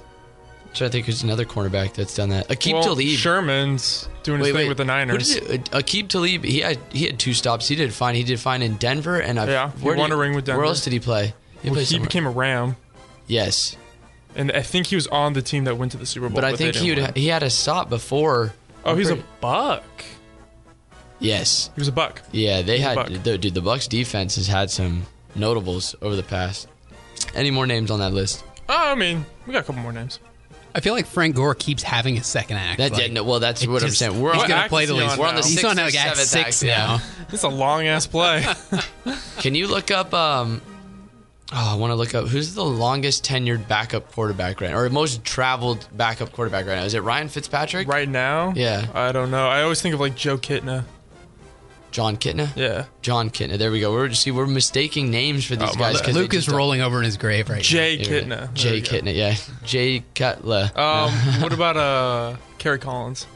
[0.72, 2.48] So I think there's another cornerback that's done that.
[2.48, 3.08] Akeem well, Talib.
[3.08, 4.68] Sherman's doing his Wait, thing wait.
[4.68, 5.36] with the Niners.
[5.36, 5.40] uh,
[5.72, 7.66] Aqib Talib, he had he had two stops.
[7.66, 8.14] He did fine.
[8.14, 10.58] He did fine in Denver, and I Yeah, he won a ring with Denver.
[10.60, 11.34] Where else did he play?
[11.62, 12.76] He, Well, played he became a Ram,
[13.26, 13.76] yes,
[14.36, 16.36] and I think he was on the team that went to the Super Bowl.
[16.36, 17.12] but I they think he would, win.
[17.16, 18.52] he had a stop before.
[18.84, 19.84] Oh, I'm he's a buck.
[21.18, 22.22] yes, He was a buck.
[22.32, 22.62] yeah.
[22.62, 23.54] They had the, dude.
[23.54, 25.04] The Bucks defense has had some
[25.34, 26.68] notables over the past.
[27.34, 28.42] Any more names on that list?
[28.68, 30.18] Oh, I mean, we got a couple more names.
[30.74, 32.78] I feel like Frank Gore keeps having a second act.
[32.78, 34.20] That like, yeah, no, well, that's it what I'm saying.
[34.20, 35.18] We're he's gonna play the he least.
[35.18, 35.46] we're on the now?
[35.46, 36.76] He's sixth on or like act seventh six act, yeah.
[36.86, 37.00] now.
[37.32, 38.46] It's a long ass play.
[39.38, 40.12] Can you look up?
[40.14, 40.60] Um,
[41.52, 45.24] oh, I want to look up who's the longest tenured backup quarterback right, or most
[45.24, 46.84] traveled backup quarterback right now?
[46.84, 47.88] Is it Ryan Fitzpatrick?
[47.88, 48.86] right now, Yeah.
[48.94, 49.48] I don't know.
[49.48, 50.84] I always think of like Joe Kitna.
[51.90, 52.54] John Kitna.
[52.56, 53.58] Yeah, John Kitna.
[53.58, 53.92] There we go.
[53.92, 55.96] We're just see we're mistaking names for these Oh, guys.
[55.96, 56.04] bad.
[56.06, 57.62] 'cause they Luke is rolling over in his grave right now.
[57.62, 58.28] Jay Yeah, Kitna.
[58.28, 58.90] There Jay we go.
[58.90, 59.14] Kitna.
[59.16, 59.36] Yeah.
[59.64, 60.70] Jay Cutler.
[60.76, 61.10] Um,
[61.42, 63.26] what about uh Kerry Collins?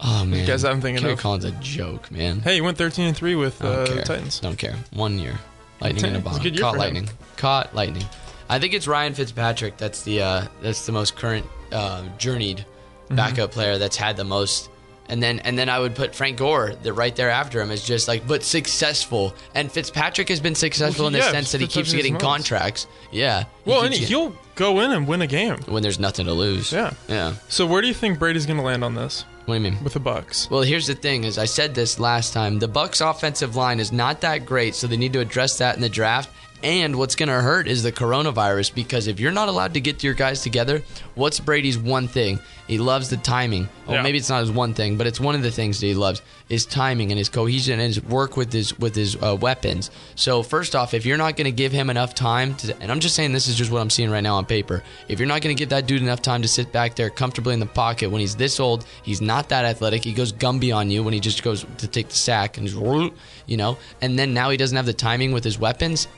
[0.00, 0.46] oh man.
[0.46, 2.40] Guys, I'm thinking Kerry of- Collins a joke, man.
[2.40, 4.02] Hey, you went 13 and three with uh, the.
[4.02, 4.40] Titans.
[4.40, 4.76] Don't care.
[4.92, 5.38] One year.
[5.80, 6.42] Lightning in a It's a bomb.
[6.42, 7.08] good year Caught lightning.
[7.36, 8.04] Caught lightning.
[8.48, 9.76] I think it's Ryan Fitzpatrick.
[9.78, 12.64] That's the uh, that's the most current uh, journeyed
[13.06, 13.14] Mm-hmm.
[13.16, 14.68] backup player that's had the most.
[15.08, 17.84] And then and then I would put Frank Gore that right there after him is
[17.84, 19.34] just like but successful.
[19.54, 22.86] And Fitzpatrick has been successful Well, in the yeah, sense that he keeps getting contracts.
[23.12, 23.44] Yeah.
[23.64, 25.58] He Well, and keeps he'll go in and win a game.
[25.66, 26.72] when there's nothing to lose.
[26.72, 26.92] Yeah.
[27.08, 27.34] Yeah.
[27.48, 29.82] So where do you think Brady's going to land on this What do you mean?
[29.84, 30.50] with the Bucks?
[30.50, 32.58] Well, here's the thing: as I said this last time.
[32.58, 35.82] The Bucks' offensive line is not that great, so they need to address that in
[35.82, 36.30] the draft.
[36.62, 40.02] And what's going to hurt is the coronavirus because if you're not allowed to get
[40.02, 40.82] your guys together,
[41.14, 42.40] what's Brady's one thing?
[42.66, 43.68] He loves the timing.
[43.86, 44.02] Well, Yeah.
[44.02, 46.20] maybe it's not his one thing, but it's one of the things that he loves
[46.48, 49.90] is timing and his cohesion and his work with his with his uh, weapons.
[50.16, 52.98] So first off, if you're not going to give him enough time to, and I'm
[53.00, 54.82] just saying this is just what I'm seeing right now on paper.
[55.08, 57.54] If you're not going to give that dude enough time to sit back there comfortably
[57.54, 60.02] in the pocket when he's this old, he's not that athletic.
[60.02, 63.12] He goes Gumby on you when he just goes to take the sack and just,
[63.46, 66.08] you know, and then now he doesn't have the timing with his weapons.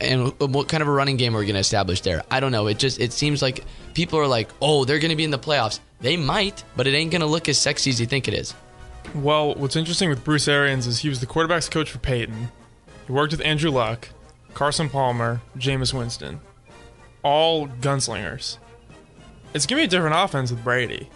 [0.00, 2.22] And what kind of a running game are we going to establish there?
[2.30, 2.66] I don't know.
[2.68, 5.38] It just it seems like people are like, oh, they're going to be in the
[5.38, 5.80] playoffs.
[6.00, 8.54] They might, but it ain't going to look as sexy as you think it is.
[9.14, 12.48] Well, what's interesting with Bruce Arians is he was the quarterbacks coach for Peyton.
[13.06, 14.08] He worked with Andrew Luck,
[14.54, 16.40] Carson Palmer, Jameis Winston.
[17.22, 18.58] All gunslingers.
[19.52, 21.08] It's going to be a different offense with Brady.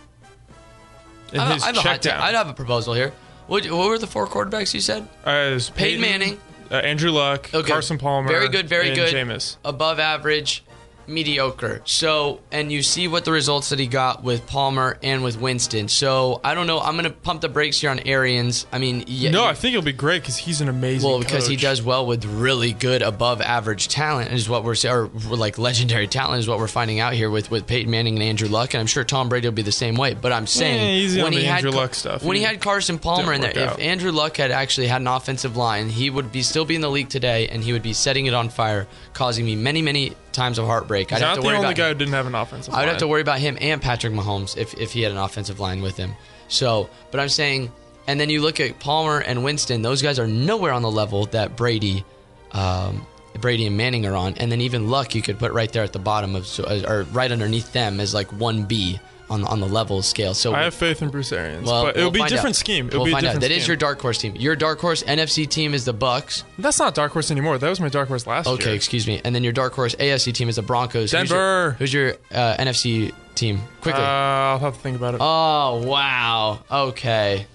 [1.32, 2.20] I, his I have check down.
[2.20, 3.12] I'd have a proposal here.
[3.46, 5.06] What, what were the four quarterbacks you said?
[5.24, 6.40] As Peyton Manning.
[6.70, 7.68] uh, Andrew Luck, Okay.
[7.70, 9.14] Carson Palmer, Very good, very and good.
[9.14, 9.56] Jameis.
[9.64, 10.64] Above average,
[11.06, 11.82] mediocre.
[11.84, 15.88] So, and you see what the results that he got with Palmer and with Winston.
[15.88, 16.80] So, I don't know.
[16.80, 18.66] I'm going to pump the brakes here on Arians.
[18.72, 19.30] I mean, yeah.
[19.30, 21.08] No, I think it'll be great because he's an amazing.
[21.08, 25.06] well, because he does well with really good above average talent is what we're or
[25.28, 28.48] like legendary talent is what we're finding out here with with Peyton Manning and Andrew
[28.48, 30.14] Luck, and I'm sure Tom Brady will be the same way.
[30.14, 32.22] But I'm saying easy when he the had Andrew Luck stuff.
[32.22, 33.78] when he He had Carson Palmer in there, didn't if.
[33.80, 36.90] Andrew Luck had actually had an offensive line, he would be still be in the
[36.90, 40.58] league today, and he would be setting it on fire, causing me many many times
[40.58, 41.10] of heartbreak.
[41.10, 42.74] He's I'd have not to the worry only about guy who didn't have an offensive.
[42.74, 45.18] I would have to worry about him and Patrick Mahomes if, if he had an
[45.18, 46.14] offensive line with him.
[46.48, 47.72] So, but I'm saying,
[48.06, 51.26] and then you look at Palmer and Winston; those guys are nowhere on the level
[51.26, 52.04] that Brady,
[52.52, 53.06] um,
[53.40, 54.34] Brady and Manning are on.
[54.34, 57.04] And then even Luck, you could put right there at the bottom of, so, or
[57.04, 60.34] right underneath them as like one B on on the level scale.
[60.34, 62.60] So I have faith in Bruce Arians, well, but it'll we'll be a different out.
[62.60, 62.86] scheme.
[62.88, 63.28] It'll we'll be a find out.
[63.34, 63.58] different That scheme.
[63.60, 64.36] is your dark horse team.
[64.36, 66.44] Your dark horse NFC team is the Bucks.
[66.58, 67.58] That's not dark horse anymore.
[67.58, 68.68] That was my dark horse last Okay, year.
[68.70, 69.20] Okay, excuse me.
[69.24, 71.12] And then your dark horse AFC team is the Broncos.
[71.12, 71.76] Who's your- Denver.
[71.78, 73.60] Who's your, uh, NFC team?
[73.80, 74.02] Quickly.
[74.02, 75.20] Uh, I'll have to think about it.
[75.22, 76.58] Oh, wow.
[76.70, 77.46] Okay.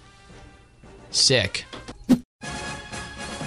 [1.11, 1.65] Sick.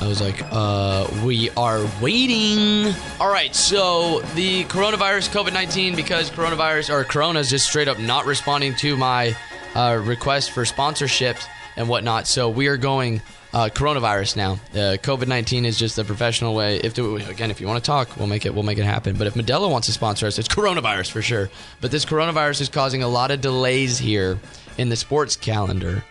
[0.02, 2.92] I was like, uh, we are waiting.
[3.20, 8.00] All right, so the coronavirus, COVID 19, because coronavirus or Corona is just straight up
[8.00, 9.36] not responding to my
[9.76, 12.26] uh, request for sponsorships and whatnot.
[12.26, 14.52] So we are going uh, coronavirus now.
[14.72, 16.78] Uh, COVID 19 is just the professional way.
[16.78, 18.52] If to, again, if you want to talk, we'll make it.
[18.52, 19.14] We'll make it happen.
[19.16, 21.48] But if Modelo wants to sponsor us, it's coronavirus for sure.
[21.80, 24.40] But this coronavirus is causing a lot of delays here
[24.78, 26.02] in the sports calendar,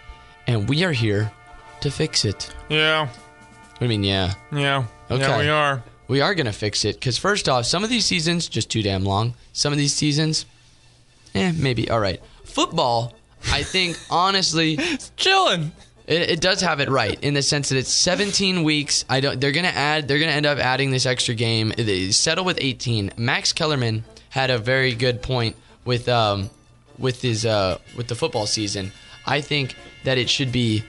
[0.47, 1.29] and we are here
[1.81, 2.55] to fix it.
[2.69, 3.09] yeah,
[3.81, 4.33] I mean, yeah.
[4.51, 5.37] yeah, yeah.
[5.39, 5.83] We are.
[6.07, 8.83] We are going to fix it because, first off, some of these seasons just too
[8.83, 9.33] damn long.
[9.53, 10.45] Some of these seasons,
[11.33, 11.89] eh, maybe.
[11.89, 12.21] All right.
[12.43, 13.13] Football,
[13.51, 15.71] I think honestly, it's Chilling.
[16.05, 19.03] it, it does have it right in the sense that it's 17 weeks.
[19.09, 19.39] I don't.
[19.41, 20.07] They're gonna add.
[20.07, 21.73] They're gonna end up adding this extra game.
[21.75, 23.13] They settle with 18.
[23.17, 26.49] Max Kellerman had a very good point with um
[26.99, 28.91] with his uh with the football season.
[29.25, 30.83] I think that it should be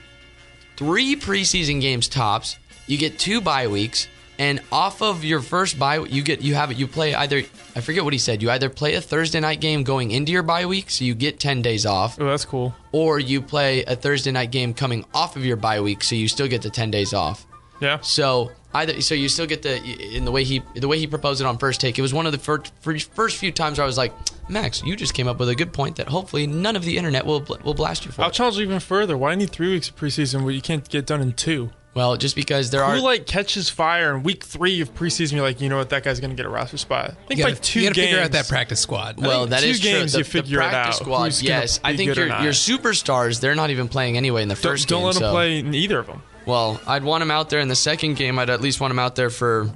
[0.75, 2.57] three preseason games tops.
[2.87, 4.07] You get two bye weeks,
[4.39, 6.77] and off of your first bye, you get you have it.
[6.77, 7.43] you play either.
[7.75, 8.41] I forget what he said.
[8.41, 11.39] You either play a Thursday night game going into your bye week, so you get
[11.39, 12.75] 10 days off, Oh, that's cool.
[12.91, 16.27] or you play a Thursday night game coming off of your bye week, so you
[16.27, 17.45] still get the 10 days off.
[17.79, 17.99] Yeah.
[18.01, 19.81] So either so you still get the
[20.15, 21.97] in the way he the way he proposed it on first take.
[21.99, 22.71] It was one of the first
[23.13, 24.13] first few times where I was like,
[24.49, 27.25] Max, you just came up with a good point that hopefully none of the internet
[27.25, 28.21] will will blast you for.
[28.21, 29.17] I'll challenge you even further.
[29.17, 31.71] Why do you need three weeks of preseason where you can't get done in two?
[31.95, 35.33] Well, just because there are Who like catches fire in week three of preseason?
[35.33, 37.11] You're like, you know what, that guy's gonna get a roster spot.
[37.11, 38.07] I think You by gotta, two you gotta games.
[38.09, 39.19] figure out that practice squad.
[39.21, 39.91] Well, that is true.
[39.91, 41.03] games The, you the figure it practice out.
[41.03, 41.79] squad, yes.
[41.83, 44.99] I think your your superstars, they're not even playing anyway in the Don't, first don't
[44.99, 45.05] game.
[45.07, 46.21] let them so- play in either of them.
[46.45, 48.37] Well, I'd want him out there in the second game.
[48.37, 49.71] I'd at least want him out there for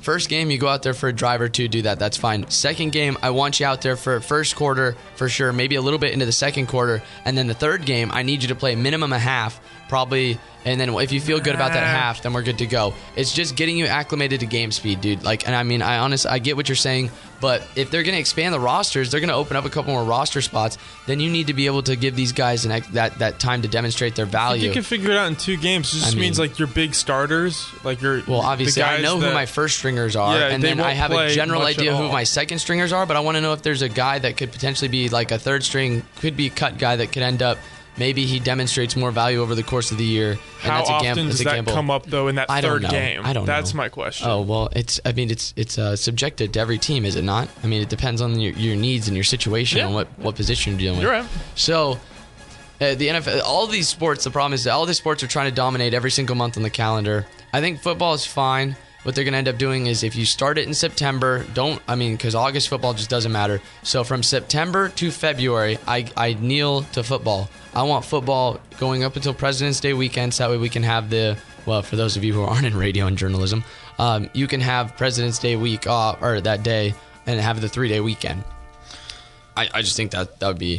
[0.00, 0.50] first game.
[0.50, 1.98] You go out there for a drive or two, do that.
[1.98, 2.48] That's fine.
[2.50, 5.98] Second game, I want you out there for first quarter for sure, maybe a little
[5.98, 8.74] bit into the second quarter, and then the third game, I need you to play
[8.74, 10.38] minimum a half, probably.
[10.64, 12.92] And then if you feel good about that half, then we're good to go.
[13.16, 15.22] It's just getting you acclimated to game speed, dude.
[15.22, 18.14] Like, and I mean, I honestly, I get what you're saying, but if they're going
[18.14, 20.78] to expand the rosters, they're going to open up a couple more roster spots.
[21.06, 23.68] Then you need to be able to give these guys an, that that time to
[23.68, 24.66] demonstrate their value.
[24.66, 26.68] you can figure it out in two games, it just I mean- means like your
[26.68, 30.62] big starters, like your Well, obviously, I know who my first stringers are, Yeah, and
[30.62, 33.06] then I have a general idea who my second stringers are.
[33.06, 35.38] But I want to know if there's a guy that could potentially be like a
[35.38, 37.58] third string, could be a cut guy that could end up.
[37.96, 40.30] Maybe he demonstrates more value over the course of the year.
[40.32, 41.24] And How that's a often gamble.
[41.30, 41.72] does that gamble.
[41.74, 43.20] come up though in that I third game?
[43.24, 43.78] I don't That's know.
[43.78, 44.28] my question.
[44.28, 45.00] Oh well, it's.
[45.04, 47.48] I mean, it's it's uh, subjective to every team, is it not?
[47.62, 49.86] I mean, it depends on your, your needs and your situation Yeah.
[49.86, 51.02] and what what position you're dealing with.
[51.04, 51.28] You're right.
[51.56, 51.92] So,
[52.80, 55.50] uh, the NFL, all these sports, the problem is that all these sports are trying
[55.50, 57.26] to dominate every single month on the calendar.
[57.52, 58.76] I think football is fine.
[59.02, 61.80] What they're going to end up doing is if you start it in September, don't,
[61.88, 63.62] I mean, because August football just doesn't matter.
[63.82, 67.48] So from September to February, I, I kneel to football.
[67.74, 71.08] I want football going up until President's Day weekend so that way we can have
[71.08, 73.64] the, well, for those of you who aren't in radio and journalism,
[73.98, 76.94] um, you can have President's Day week off, or that day,
[77.26, 78.44] and have the three day weekend.
[79.56, 80.78] I, I just think that that would be.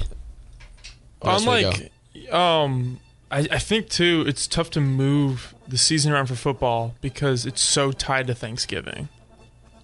[1.22, 1.88] the best way to go.
[2.14, 3.00] Unlike, um,
[3.32, 7.62] I, I think too, it's tough to move the season around for football because it's
[7.62, 9.10] so tied to Thanksgiving.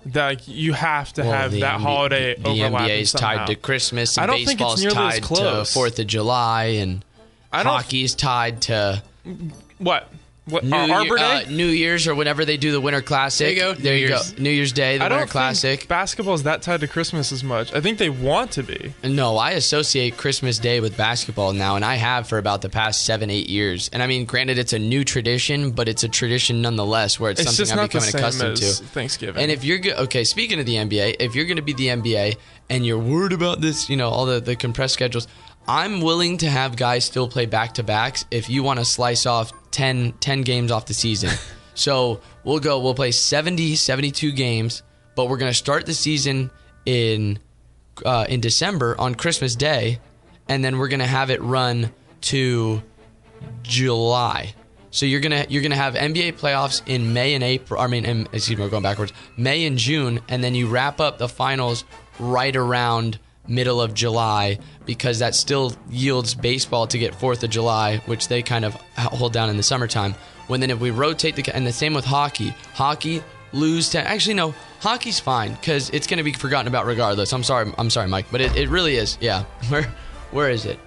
[0.06, 3.48] That like, you have to Well, have the that holiday The overlapping NBA is tied
[3.48, 5.74] to Christmas, I don't think it's baseball's nearly as tied to close.
[5.74, 7.04] Fourth of July, and
[7.52, 9.02] I hockey's tied to
[9.80, 10.12] What?
[10.50, 10.64] What?
[10.64, 11.44] New, uh, Arbor Day?
[11.46, 13.48] uh, New Year's or whenever they do the Winter Classic.
[13.48, 13.82] There you go.
[13.82, 14.32] There New you Year's.
[14.32, 14.42] go.
[14.44, 15.88] New Year's Day, the I don't Winter think Classic.
[15.88, 17.74] basketball is that tied to Christmas as much.
[17.74, 18.94] I think they want to be.
[19.04, 23.06] No, I associate Christmas Day with basketball now, and I have for about the past
[23.06, 23.90] seven, eight years.
[23.92, 27.42] And I mean, granted, it's a new tradition, but it's a tradition nonetheless, where it's,
[27.42, 28.66] It's something I'm becoming accustomed to.
[28.72, 29.42] Thanksgiving.
[29.42, 31.88] And if you're go- okay, speaking of the NBA, if you're going to be the
[31.88, 32.38] NBA
[32.70, 35.28] and you're worried about this, you know, all the, the compressed schedules,
[35.68, 39.26] I'm willing to have guys still play back to backs if you want to slice
[39.26, 41.32] off 10, 10 games off the season.
[41.74, 44.84] so we'll go, we'll play 70, 72 games,
[45.16, 46.52] but we're going to start the season
[46.86, 47.40] in
[48.06, 50.00] uh, in December on Christmas Day,
[50.48, 52.82] and then we're going to have it run to
[53.64, 54.54] July.
[54.90, 57.80] So you're gonna you're gonna have NBA playoffs in May and April.
[57.80, 59.14] I mean, in, excuse me, we're going backwards.
[59.36, 61.84] May and June, and then you wrap up the finals
[62.20, 67.98] right around middle of July because that still yields baseball to get Fourth of July,
[68.06, 70.16] which they kind of hold down in the summertime.
[70.48, 74.36] When then if we rotate the and the same with hockey, hockey lose to actually
[74.36, 77.34] no hockey's fine because it's going to be forgotten about regardless.
[77.34, 79.18] I'm sorry, I'm sorry, Mike, but it, it really is.
[79.20, 79.84] Yeah, where
[80.32, 80.80] where is it?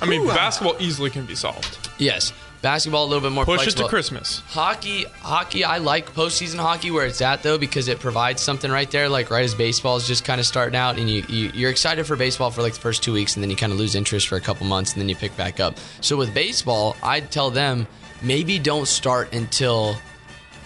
[0.00, 1.88] I mean, basketball easily can be solved.
[1.98, 3.82] Yes, basketball a little bit more Push flexible.
[3.82, 4.40] it to Christmas.
[4.48, 8.90] Hockey, hockey, I like postseason hockey where it's at though because it provides something right
[8.90, 9.08] there.
[9.08, 12.06] Like right as baseball is just kind of starting out, and you, you you're excited
[12.06, 14.28] for baseball for like the first two weeks, and then you kind of lose interest
[14.28, 15.76] for a couple months, and then you pick back up.
[16.00, 17.86] So with baseball, I'd tell them
[18.22, 19.96] maybe don't start until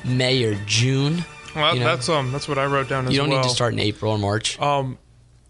[0.04, 1.24] May or June.
[1.54, 1.86] Well, You know?
[1.86, 3.12] that's um, that's what I wrote down as well.
[3.12, 3.38] You don't well.
[3.42, 4.58] need to start in April or March.
[4.60, 4.98] Um,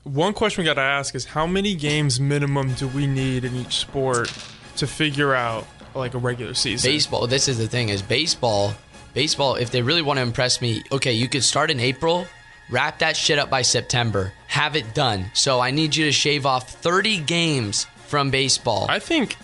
[0.05, 3.55] one question we got to ask is how many games minimum do we need in
[3.55, 4.33] each sport
[4.79, 6.91] to figure out like a regular season?
[6.91, 8.75] baseball this is the thing is baseball
[9.15, 12.27] baseball if they really want to impress me okay you could start in april
[12.71, 16.47] wrap that shit up by september have it done so i need you to shave
[16.47, 19.37] off 30 games from baseball I think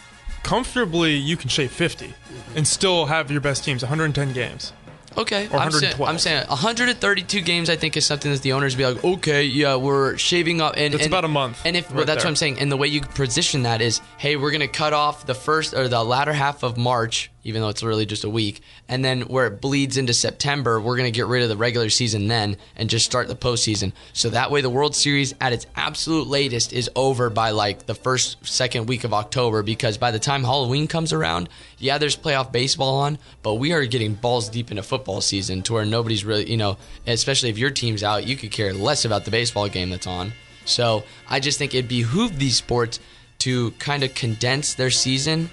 [0.42, 2.12] comfortably you can shave 50
[2.54, 4.72] and still have your best teams 110 games.
[5.16, 7.70] Okay, Or I'm saying, I'm saying 132 games.
[7.70, 10.94] I think is something that the owners be like, okay, yeah, we're shaving up, and
[10.94, 12.26] and- about a month And if right well, that's there.
[12.26, 15.26] what I'm saying, and the way you position that is, hey, we're gonna cut off
[15.26, 18.61] the first or the latter half of March, even though it's really just a week,
[18.88, 22.28] and then where it bleeds into September, we're gonna get rid of the regular season
[22.28, 23.92] then and just start the postseason.
[24.12, 27.94] So that way, the World Series at its absolute latest is over by like the
[27.94, 32.52] first second week of October, because by the time Halloween comes around, yeah, there's playoff
[32.52, 36.50] baseball on, but we are getting balls deep into football season to where nobody's really,
[36.50, 39.90] you know, especially if your team's out, you could care less about the baseball game
[39.90, 40.32] that's on.
[40.64, 43.00] So I just think it behooved these sports
[43.38, 45.48] to kind of condense their season.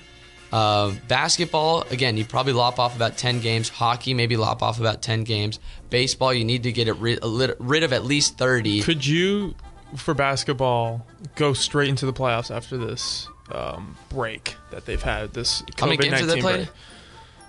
[0.52, 3.68] Uh, basketball, again, you probably lop off about 10 games.
[3.70, 5.60] Hockey, maybe lop off about 10 games.
[5.90, 7.20] Baseball, you need to get it rid,
[7.60, 8.82] rid of at least 30.
[8.82, 9.56] Could you,
[9.98, 11.06] for basketball,
[11.36, 15.34] go straight into the playoffs after this um, break that they've had?
[15.34, 16.56] This COVID games have they nineteen played?
[16.56, 16.70] break.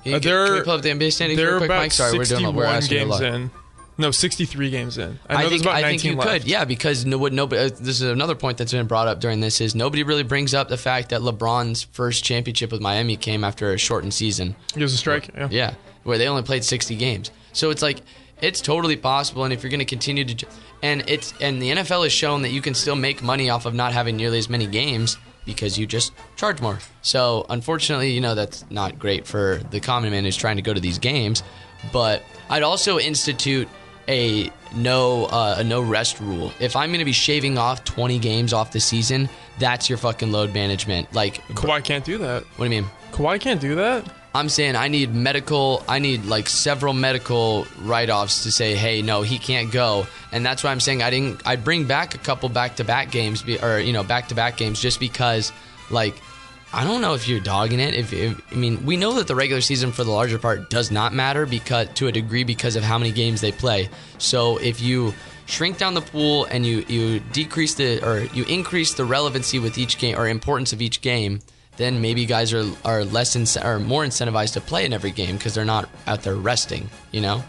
[0.05, 1.93] You Uh, can, they're- can we pull up the NBA standings real quick, Mike?
[1.93, 3.35] Sorry, we're doing we're asking you a games lot.
[3.35, 3.51] in.
[3.99, 5.19] No, sixty-three games in.
[5.29, 6.31] I know I there's think about I think you left.
[6.31, 7.63] could, yeah, because no, what nobody.
[7.63, 10.53] Uh, this is another point that's been brought up during this is nobody really brings
[10.53, 14.55] up the fact that LeBron's first championship with Miami came after a shortened season.
[14.75, 15.31] It was a strike.
[15.35, 15.49] Yeah.
[15.51, 17.31] Yeah, where they only played 60 games.
[17.53, 18.03] So it's like
[18.43, 20.47] it's totally possible and if you're going to continue to
[20.83, 23.73] and it's and the NFL has shown that you can still make money off of
[23.73, 26.79] not having nearly as many games because you just charge more.
[27.01, 30.75] So unfortunately, you know that's not great for the common man who's trying to go
[30.75, 31.43] to these games,
[31.93, 33.69] but I'd also institute
[34.09, 36.53] a no uh, a no rest rule.
[36.61, 40.33] If I'm going to be shaving off 20 games off the season, that's your fucking
[40.33, 41.13] load management.
[41.15, 42.45] Like Kawhi can't do that.
[42.57, 42.91] what do you mean?
[43.13, 44.05] Kawhi can't do that.
[44.37, 49.01] I'm saying I need medical, I need like several medical write offs to say, hey,
[49.01, 50.07] no, he can't go.
[50.31, 53.11] And that's why I'm saying I didn't, I bring back a couple back to back
[53.11, 55.53] games, be- or, you know, back to back games just because,
[55.91, 56.21] like,
[56.73, 57.95] I don't know if you're dogging it.
[57.95, 60.91] If, if I mean, we know that the regular season for the larger part does
[60.91, 63.89] not matter because to a degree because of how many games they play.
[64.19, 65.15] So if you
[65.47, 69.79] shrink down the pool and you you decrease the or you increase the relevancy with
[69.79, 71.41] each game or importance of each game,
[71.77, 75.37] then maybe guys are are less ince- or more incentivized to play in every game
[75.37, 76.91] because they're not out there resting.
[77.13, 77.45] You know,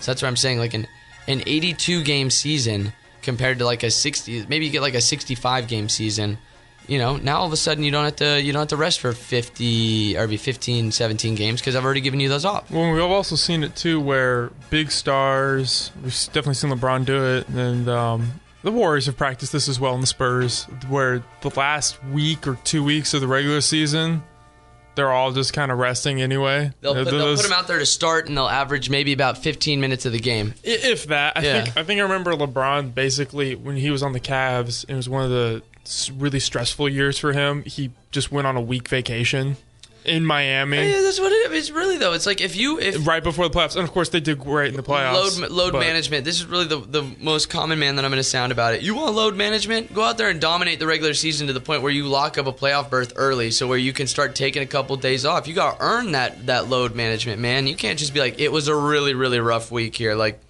[0.00, 0.58] so that's what I'm saying.
[0.58, 0.86] Like an
[1.28, 5.68] an 82 game season compared to like a 60, maybe you get like a 65
[5.68, 6.38] game season.
[6.88, 8.76] You know, now all of a sudden you don't have to you don't have to
[8.76, 12.70] rest for 50 or be 15, 17 games because I've already given you those off.
[12.70, 15.90] Well, we've also seen it too, where big stars.
[16.02, 19.94] We've definitely seen LeBron do it, and um, the Warriors have practiced this as well
[19.94, 24.22] in the Spurs, where the last week or two weeks of the regular season,
[24.94, 26.72] they're all just kind of resting anyway.
[26.80, 29.78] They'll put, they'll put them out there to start and they'll average maybe about 15
[29.80, 30.54] minutes of the game.
[30.64, 31.62] If that, I Yeah.
[31.64, 34.84] think I think I remember LeBron basically when he was on the Cavs.
[34.88, 35.62] It was one of the
[36.10, 37.62] really stressful years for him.
[37.64, 39.56] He just went on a week vacation
[40.04, 41.70] in Miami Yeah, that's what it is.
[41.70, 44.20] Really though, it's like if you if right before the playoffs, and of course they
[44.20, 45.40] did great in the playoffs.
[45.40, 46.24] load load management.
[46.24, 48.82] This is really the the most common man that I'm going to sound about it.
[48.82, 49.92] You want load management?
[49.92, 52.46] Go out there and dominate the regular season to the point where you lock up
[52.46, 55.46] a playoff berth early, so where you can start taking a couple days off.
[55.46, 57.66] You got to earn that that load management, man.
[57.66, 60.14] You can't just be like, it was a really really rough week here.
[60.14, 60.40] Like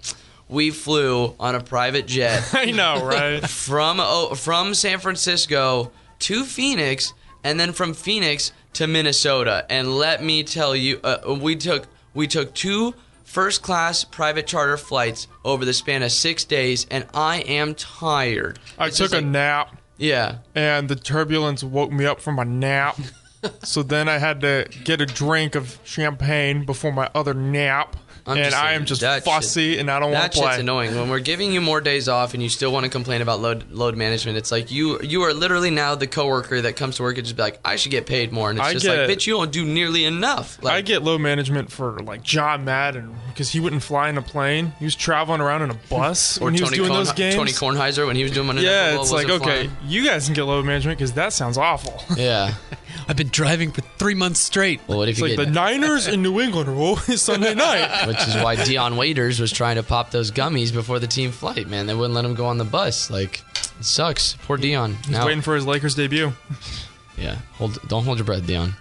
[0.48, 3.40] we flew on a private jet I know, right?
[3.48, 7.12] from oh, from San Francisco to Phoenix,
[7.44, 9.66] and then from Phoenix to Minnesota.
[9.70, 14.76] And let me tell you, uh, we took we took two first class private charter
[14.78, 18.58] flights over the span of six days, and I am tired.
[18.78, 19.76] I It's took a like- nap.
[19.98, 20.38] yeah.
[20.54, 22.98] and the turbulence woke me up from my nap.
[23.62, 27.96] so then I had to get a drink of champagne before my other nap.
[28.28, 30.48] I'm and I am just fussy shit- and I don't want That to play.
[30.50, 30.94] shit's annoying.
[30.94, 33.70] When we're giving you more days off and you still want to complain about load
[33.72, 37.16] load management, it's like you you are literally now the coworker that comes to work
[37.16, 39.16] and just be like, I should get paid more, and it's I just get- like,
[39.18, 40.62] bitch, you don't do nearly enough.
[40.62, 44.22] Like, I get load management for like John Madden because he wouldn't fly in a
[44.22, 44.72] plane.
[44.78, 47.12] He was traveling around in a bus or when he Tony, was doing Korn- those
[47.12, 47.34] games.
[47.34, 49.70] Tony Kornheiser when he was doing yeah, it's like okay, flying.
[49.86, 52.02] you guys can get load management because that sounds awful.
[52.16, 52.54] Yeah.
[53.08, 54.80] I've been driving for three months straight.
[54.86, 57.54] Well, what if It's you like get the Niners in New England are always Sunday
[57.54, 58.06] night.
[58.06, 61.66] which is why Dion Waiters was trying to pop those gummies before the team flight.
[61.68, 63.10] Man, they wouldn't let him go on the bus.
[63.10, 63.42] Like,
[63.78, 64.34] it sucks.
[64.42, 64.98] Poor Dion.
[65.08, 66.32] Now, He's Waiting for his Lakers debut.
[67.16, 67.78] yeah, hold.
[67.88, 68.74] Don't hold your breath, Dion.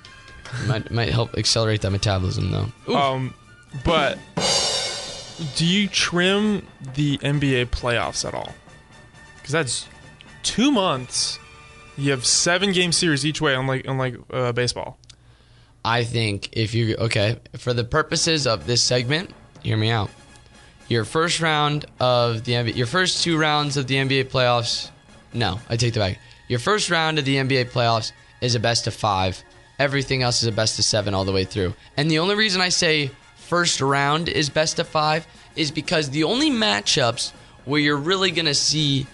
[0.61, 2.93] It might might help accelerate that metabolism though.
[2.95, 3.33] Um,
[3.85, 4.17] but
[5.55, 8.53] do you trim the NBA playoffs at all?
[9.37, 9.87] Because that's
[10.43, 11.39] two months.
[11.97, 15.00] You have seven game series each way, unlike unlike uh, baseball.
[15.83, 19.31] I think if you okay for the purposes of this segment,
[19.63, 20.12] hear me out.
[20.89, 24.91] Your first round of the NBA, your first two rounds of the NBA playoffs.
[25.33, 26.19] No, I take that back.
[26.48, 29.43] Your first round of the NBA playoffs is a best of five.
[29.79, 31.73] Everything else is a best of seven all the way through.
[31.98, 36.23] And the only reason I say first round is best of five is because the
[36.23, 37.31] only matchups
[37.65, 39.08] where you're really going to see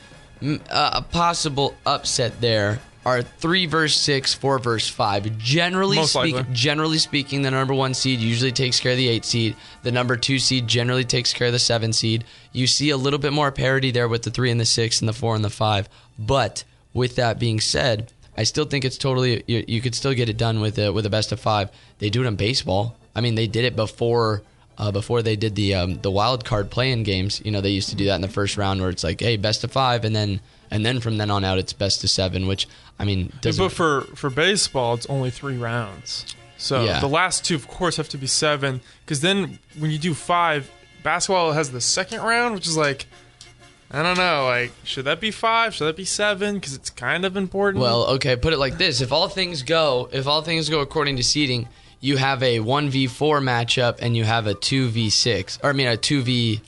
[0.44, 5.38] mm, a possible upset there are three versus six, four versus five.
[5.38, 9.56] Generally speaking, generally speaking, the number one seed usually takes care of the eight seed.
[9.84, 12.24] The number two seed generally takes care of the seven seed.
[12.52, 15.10] You see a little bit more parity there with the three and the six and
[15.10, 15.90] the four and the five.
[16.18, 16.64] But
[16.94, 20.38] with that being said, I still think it's totally you, you could still get it
[20.38, 21.70] done with a, with a best of five.
[22.00, 22.96] They do it in baseball.
[23.16, 24.42] I mean, they did it before.
[24.78, 27.90] Uh, before they did the um, the wild card playing games, you know they used
[27.90, 30.16] to do that in the first round where it's like, hey, best of five, and
[30.16, 30.40] then
[30.72, 32.48] and then from then on out it's best of seven.
[32.48, 32.68] Which
[33.00, 36.26] I mean, doesn't but for for baseball, it's only three rounds.
[36.58, 37.00] So Yeah.
[37.02, 38.82] the last two, of course, have to be seven.
[39.06, 40.72] Because then when you do five,
[41.04, 43.06] basketball has the second round, which is like,
[43.92, 45.76] I don't know, like should that be five?
[45.76, 46.56] Should that be seven?
[46.56, 47.82] Because it's kind of important.
[47.82, 51.18] Well, okay, put it like this: if all things go, if all things go according
[51.18, 51.68] to seeding,
[52.04, 55.70] you have a one v four matchup and you have a two v six, or
[55.70, 56.60] I mean a two v.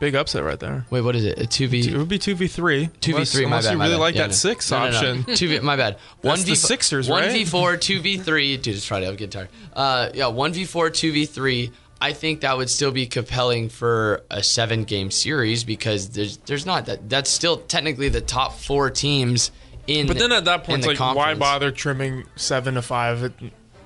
[0.00, 0.84] big upset right there.
[0.90, 1.38] Wait, what is it?
[1.38, 1.88] A two v.
[1.88, 2.90] It would be two v three.
[3.00, 3.42] Two v three.
[3.46, 3.72] My Unless bad.
[3.74, 4.00] you really bad.
[4.00, 4.34] like Yeah, that no.
[4.34, 5.24] six No, no, option.
[5.36, 5.60] Two v.
[5.60, 5.98] My bad.
[6.22, 7.08] One v Sixers.
[7.08, 7.76] One v four.
[7.76, 8.56] two v three.
[8.56, 9.06] Dude, it's Friday.
[9.06, 9.48] I'm getting tired.
[9.72, 11.70] Uh, yeah, one v four, two v three.
[12.00, 16.66] I think that would still be compelling for a seven game series because there's there's
[16.66, 19.52] not that that's still technically the top four teams
[19.86, 20.08] in.
[20.08, 23.22] But then at that point, the like, why bother trimming seven to five?
[23.22, 23.32] It,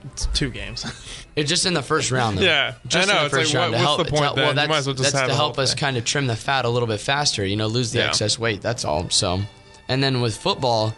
[0.05, 0.85] it's two games.
[1.37, 2.43] It's just in the first round, though.
[2.43, 3.19] Yeah, just I know.
[3.19, 3.99] in the It's like, first what- round to what's help.
[3.99, 4.37] the point to- then?
[4.43, 5.79] Well, You that's, might as well just that's to help us thing.
[5.79, 7.47] kind of trim the fat a little bit faster.
[7.47, 8.09] You know, lose the Yeah.
[8.09, 8.61] excess weight.
[8.61, 9.09] That's all.
[9.11, 9.43] So,
[9.89, 10.95] and then with football,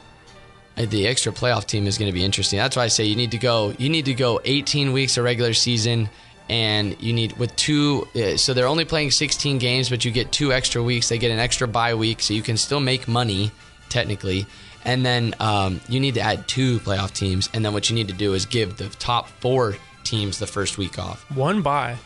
[0.79, 2.59] uh, the extra playoff team is going to be interesting.
[2.59, 3.75] That's why I say you need to go.
[3.77, 6.09] You need to go 18 weeks of regular season,
[6.49, 8.09] and you need with two.
[8.17, 11.11] Uh, so they're only playing 16 games, but you get two extra weeks.
[11.11, 13.51] They get an extra bye week, so you can still make money
[13.91, 14.47] technically.
[14.85, 18.09] And then um, you need to add two playoff teams, and then what you need
[18.09, 21.31] to do is give the top four teams the first week off.
[21.31, 21.97] One bye.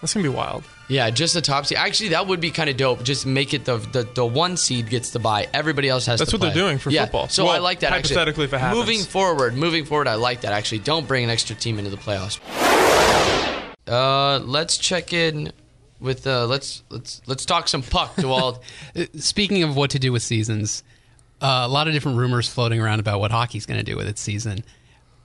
[0.00, 0.64] That's gonna be wild.
[0.88, 1.78] Yeah, just the top seed.
[1.78, 3.02] Actually, that would be kind of dope.
[3.02, 5.48] Just make it the, the the one seed gets the bye.
[5.54, 6.30] Everybody else has to play.
[6.30, 7.04] That's to what they're doing for yeah.
[7.04, 7.28] football.
[7.28, 7.92] So Well, I like that.
[7.92, 8.14] actually.
[8.14, 8.78] hypothetically, if it happens.
[8.78, 10.52] moving forward, moving forward, I like that.
[10.52, 12.38] Actually, don't bring an extra team into the playoffs.
[13.86, 15.52] Uh, let's check in
[16.00, 18.60] with uh, let's let's let's talk some puck, Dewald.
[19.16, 20.82] Speaking of what to do with seasons,
[21.40, 24.08] uh, a lot of different rumors floating around about what hockey's going to do with
[24.08, 24.64] its season.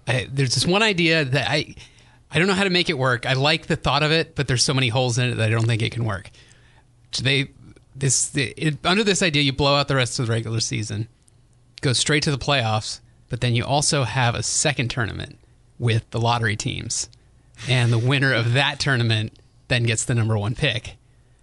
[0.08, 1.76] I, there's this one idea that I
[2.32, 3.26] I don't know how to make it work.
[3.26, 5.50] I like the thought of it, but there's so many holes in it that I
[5.52, 6.30] don't think it can work.
[7.12, 7.50] So they
[7.96, 11.08] this it, under this idea, you blow out the rest of the regular season,
[11.82, 13.00] go straight to the playoffs,
[13.30, 15.38] but then you also have a second tournament
[15.78, 17.10] with the lottery teams,
[17.68, 19.34] and the winner of that tournament
[19.70, 20.96] then gets the number one pick.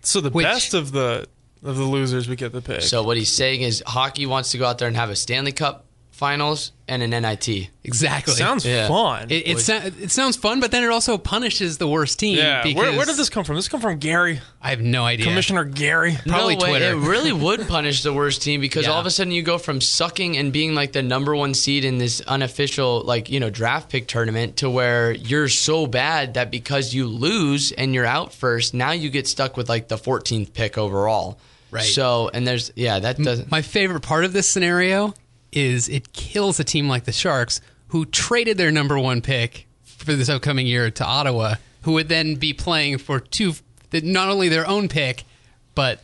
[0.02, 1.26] So the Which- best of the
[1.66, 2.82] of the losers we get the pick.
[2.82, 5.52] so what he's saying is, hockey wants to go out there and have a Stanley
[5.52, 7.68] Cup Finals and an NIT.
[7.84, 8.32] Exactly.
[8.32, 8.88] sounds Yeah.
[8.88, 9.30] fun.
[9.30, 12.38] It, it, sou- it sounds fun, but then it also punishes the worst team.
[12.38, 12.62] yeah.
[12.62, 13.56] because Where, where did this come from?
[13.56, 15.26] This come from Gary, I have no idea.
[15.26, 16.16] Commissioner Gary.
[16.26, 16.70] Probably no way.
[16.70, 16.92] Twitter.
[16.92, 18.92] It really would punish the worst team because Yeah.
[18.92, 21.84] all of a sudden you go from sucking and being like the number one seed
[21.84, 26.50] in this unofficial like you know draft pick tournament to where you're so bad that
[26.50, 30.54] because you lose and you're out first, now you get stuck with like the 14th
[30.54, 31.38] pick overall.
[31.70, 31.82] Right.
[31.84, 33.50] So and there's yeah that doesn't.
[33.50, 35.14] My favorite part of this scenario
[35.52, 40.12] is it kills a team like the Sharks, who traded their number one pick for
[40.12, 43.54] this upcoming year to Ottawa, who would then be playing for two,
[43.92, 45.24] not only their own pick,
[45.74, 46.00] but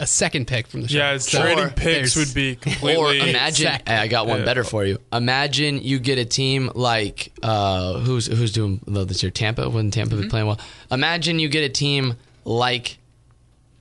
[0.00, 1.24] a second pick from the Yeah, Sharks.
[1.26, 2.96] it's trading Or picks would be completely.
[2.96, 3.94] Or imagine Exactly.
[3.94, 4.98] I got one better for you.
[5.12, 9.90] Imagine you get a team like uh, who's who's doing well this year Tampa when
[9.90, 10.22] Tampa Mm-hmm.
[10.22, 10.60] be playing well.
[10.90, 12.98] Imagine you get a team like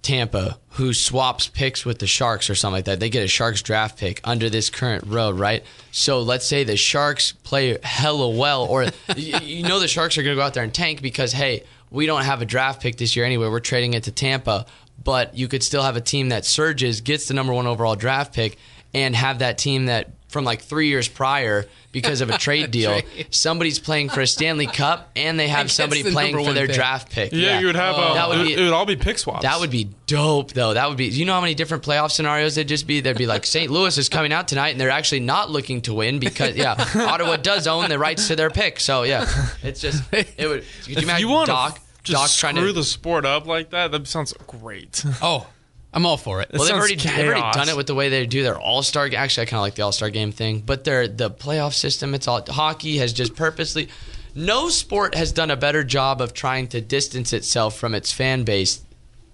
[0.06, 3.00] Tampa who swaps picks with the Sharks or something like that.
[3.00, 5.64] They get a Sharks draft pick under this current road, right?
[5.92, 8.86] So let's say the Sharks play hella well, or
[9.18, 12.06] you, know the Sharks are going to go out there and tank because hey, we
[12.06, 13.48] don't have a draft pick this year anyway.
[13.48, 14.68] We're trading it to Tampa,
[15.04, 18.32] but you could still have a team that surges, gets the number one overall draft
[18.32, 18.58] pick,
[18.94, 21.64] and have that team that from like three years prior
[21.94, 23.28] because of a trade deal, Trade.
[23.34, 26.76] somebody's playing for a Stanley Cup and they have somebody the playing for their pick.
[26.76, 27.32] draft pick.
[27.32, 27.96] yeah, you would have.
[27.96, 29.44] a, That would it, be- it would all be pick swaps.
[29.44, 30.74] That would be dope, though.
[30.74, 31.06] That would be.
[31.06, 33.00] You know how many different playoff scenarios there'd just be?
[33.00, 33.72] There'd be like St.
[33.72, 37.38] Louis is coming out tonight, and they're actually not looking to win because yeah, Ottawa
[37.38, 38.82] does own the rights to their pick.
[38.82, 39.26] So yeah,
[39.64, 40.66] it's just it would.
[40.82, 41.76] Could you If imagine you want Doc?
[41.76, 42.74] to just Doc screw trying to.
[42.74, 45.02] the sport up like that, that sounds great.
[45.22, 45.48] Oh,
[45.96, 46.50] I'm all for it.
[46.52, 48.84] well, they've sounds already, they've already done it with the way they do their All
[48.84, 49.10] Star.
[49.16, 52.14] Actually, I kind of like the All Star game thing, but their the playoff system.
[52.14, 53.88] It's all hockey has just purposely.
[54.36, 58.44] No sport has done a better job of trying to distance itself from its fan
[58.44, 58.84] base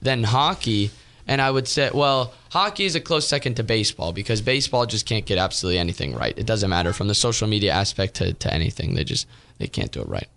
[0.03, 0.91] than hockey.
[1.27, 5.07] And I would say, well, hockey is a close second to baseball because baseball just
[5.07, 6.37] can't get absolutely anything right.
[6.37, 8.93] It doesn't matter from the social media aspect to, to anything.
[8.93, 10.27] They just they can't do it right.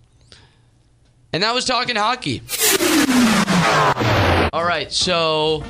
[1.34, 2.40] And that was talking hockey.
[4.52, 5.64] All right, so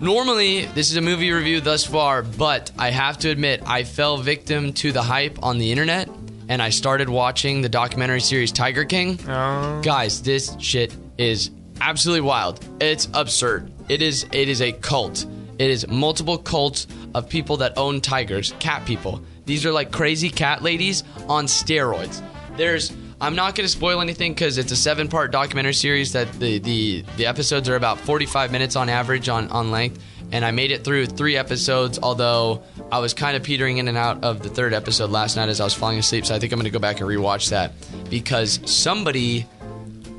[0.00, 4.16] normally this is a movie review thus far, but I have to admit I fell
[4.18, 6.08] victim to the hype on the internet
[6.48, 9.18] and I started watching the documentary series Tiger King.
[9.28, 9.80] Oh.
[9.82, 12.64] Guys, this shit is absolutely wild.
[12.80, 13.70] It's absurd.
[13.88, 15.26] It is it is a cult.
[15.58, 19.22] It is multiple cults of people that own tigers, cat people.
[19.46, 22.22] These are like crazy cat ladies on steroids.
[22.56, 26.32] There's I'm not going to spoil anything because it's a seven part documentary series that
[26.34, 30.02] the, the, the episodes are about 45 minutes on average on, on length.
[30.32, 33.96] And I made it through three episodes, although I was kind of petering in and
[33.96, 36.26] out of the third episode last night as I was falling asleep.
[36.26, 37.72] So I think I'm going to go back and rewatch that
[38.10, 39.46] because somebody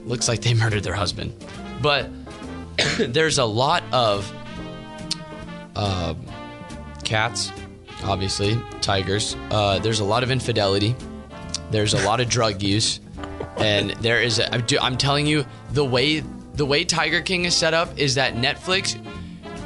[0.06, 1.34] looks like they murdered their husband.
[1.82, 2.10] But
[2.98, 4.32] there's a lot of
[5.76, 6.14] uh,
[7.04, 7.52] cats,
[8.04, 9.36] obviously, tigers.
[9.52, 10.96] Uh, there's a lot of infidelity.
[11.72, 13.00] There's a lot of drug use,
[13.58, 14.40] and there is.
[14.40, 16.24] A, I'm telling you, the way
[16.56, 19.00] the way Tiger King is set up is that Netflix.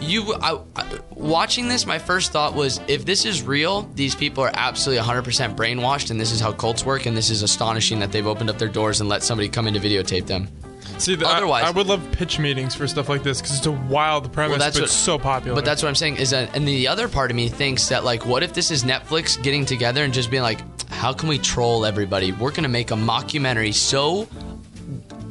[0.01, 4.41] You I, I, watching this, my first thought was, if this is real, these people
[4.45, 8.09] are absolutely 100% brainwashed, and this is how cults work, and this is astonishing that
[8.13, 10.47] they've opened up their doors and let somebody come in to videotape them.
[10.99, 13.65] See, the, Otherwise- I, I would love pitch meetings for stuff like this because it's
[13.65, 15.53] a wild premise, that's but what- it's so popular.
[15.55, 18.05] But that's what I'm saying is that, and the other part of me thinks that
[18.05, 20.59] like, what if this is Netflix getting together and just being like,
[20.89, 22.31] how can we troll everybody?
[22.31, 24.27] We're gonna make a mockumentary so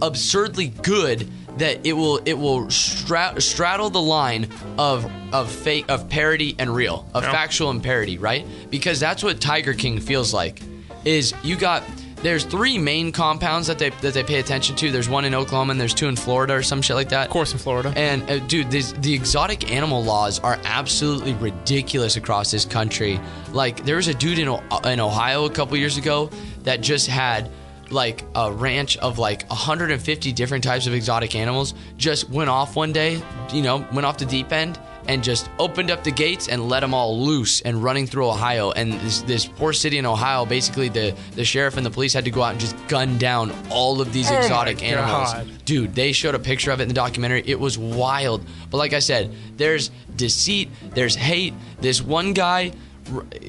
[0.01, 1.29] absurdly good
[1.59, 4.49] that it will it will stra- straddle the line
[4.79, 8.47] of of fake of parody and real, of factual and parody, right?
[8.71, 10.61] Because that's what Tiger King feels like.
[11.05, 11.83] Is you got
[12.23, 14.91] there's three main compounds that they that they pay attention to.
[14.91, 17.27] There's one in Oklahoma and there's two in Florida or some shit like that.
[17.27, 17.93] of course in Florida.
[17.97, 23.21] And uh, dude, these, the exotic animal laws are absolutely ridiculous across this country.
[23.53, 24.49] Like there was a dude in
[24.85, 26.31] in Ohio a couple years ago
[26.65, 27.51] that just had
[27.91, 31.75] like a ranch of like 150 different types of exotic animals.
[31.97, 34.79] Just went off one day, you know, went off the deep end
[35.09, 38.71] and just opened up the gates and let them all loose and running through Ohio.
[38.71, 42.27] And this, this poor city in Ohio, basically the the sheriff and the police had
[42.27, 45.35] to go out and just gun down all of these Oh exotic animals.
[45.65, 47.43] Dude, they showed a picture of it in the documentary.
[47.47, 48.45] It was wild.
[48.71, 51.55] But like I said, there's deceit, there's hate.
[51.81, 52.73] This one guy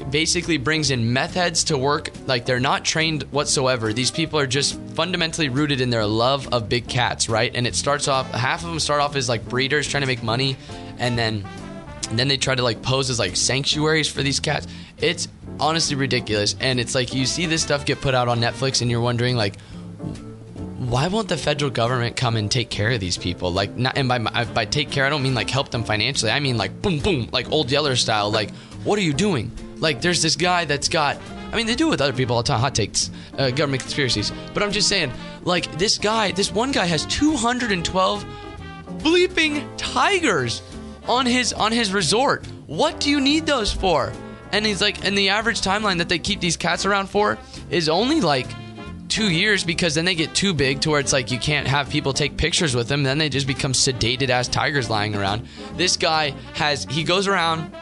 [0.09, 3.91] basically brings in meth heads to work like they're not trained whatsoever.
[3.91, 7.51] These people are just fundamentally rooted in their love of big cats, right?
[7.53, 10.23] And it starts off half of them start off as like breeders trying to make
[10.23, 10.55] money
[10.99, 11.45] and then
[12.09, 14.67] and then they try to like pose as like sanctuaries for these cats.
[14.97, 15.27] It's
[15.59, 16.55] honestly ridiculous.
[16.59, 19.35] And it's like you see this stuff get put out on Netflix and you're wondering
[19.35, 19.55] like
[20.89, 23.51] why won't the federal government come and take care of these people?
[23.51, 26.31] Like, not, and by by take care, I don't mean like help them financially.
[26.31, 28.31] I mean like boom, boom, like old Yeller style.
[28.31, 28.51] Like,
[28.83, 29.51] what are you doing?
[29.77, 31.17] Like, there's this guy that's got.
[31.51, 32.59] I mean, they do it with other people all the time.
[32.59, 34.31] Hot takes, uh, government conspiracies.
[34.53, 35.11] But I'm just saying,
[35.43, 38.25] like this guy, this one guy has 212
[38.99, 40.61] bleeping tigers
[41.09, 42.45] on his on his resort.
[42.67, 44.13] What do you need those for?
[44.51, 47.37] And he's like, and the average timeline that they keep these cats around for
[47.69, 48.47] is only like
[49.09, 51.89] two years because then they get too big to where it's like you can't have
[51.89, 53.03] people take pictures with them.
[53.03, 55.47] Then they just become sedated ass tigers lying around.
[55.75, 57.73] This guy has he goes around,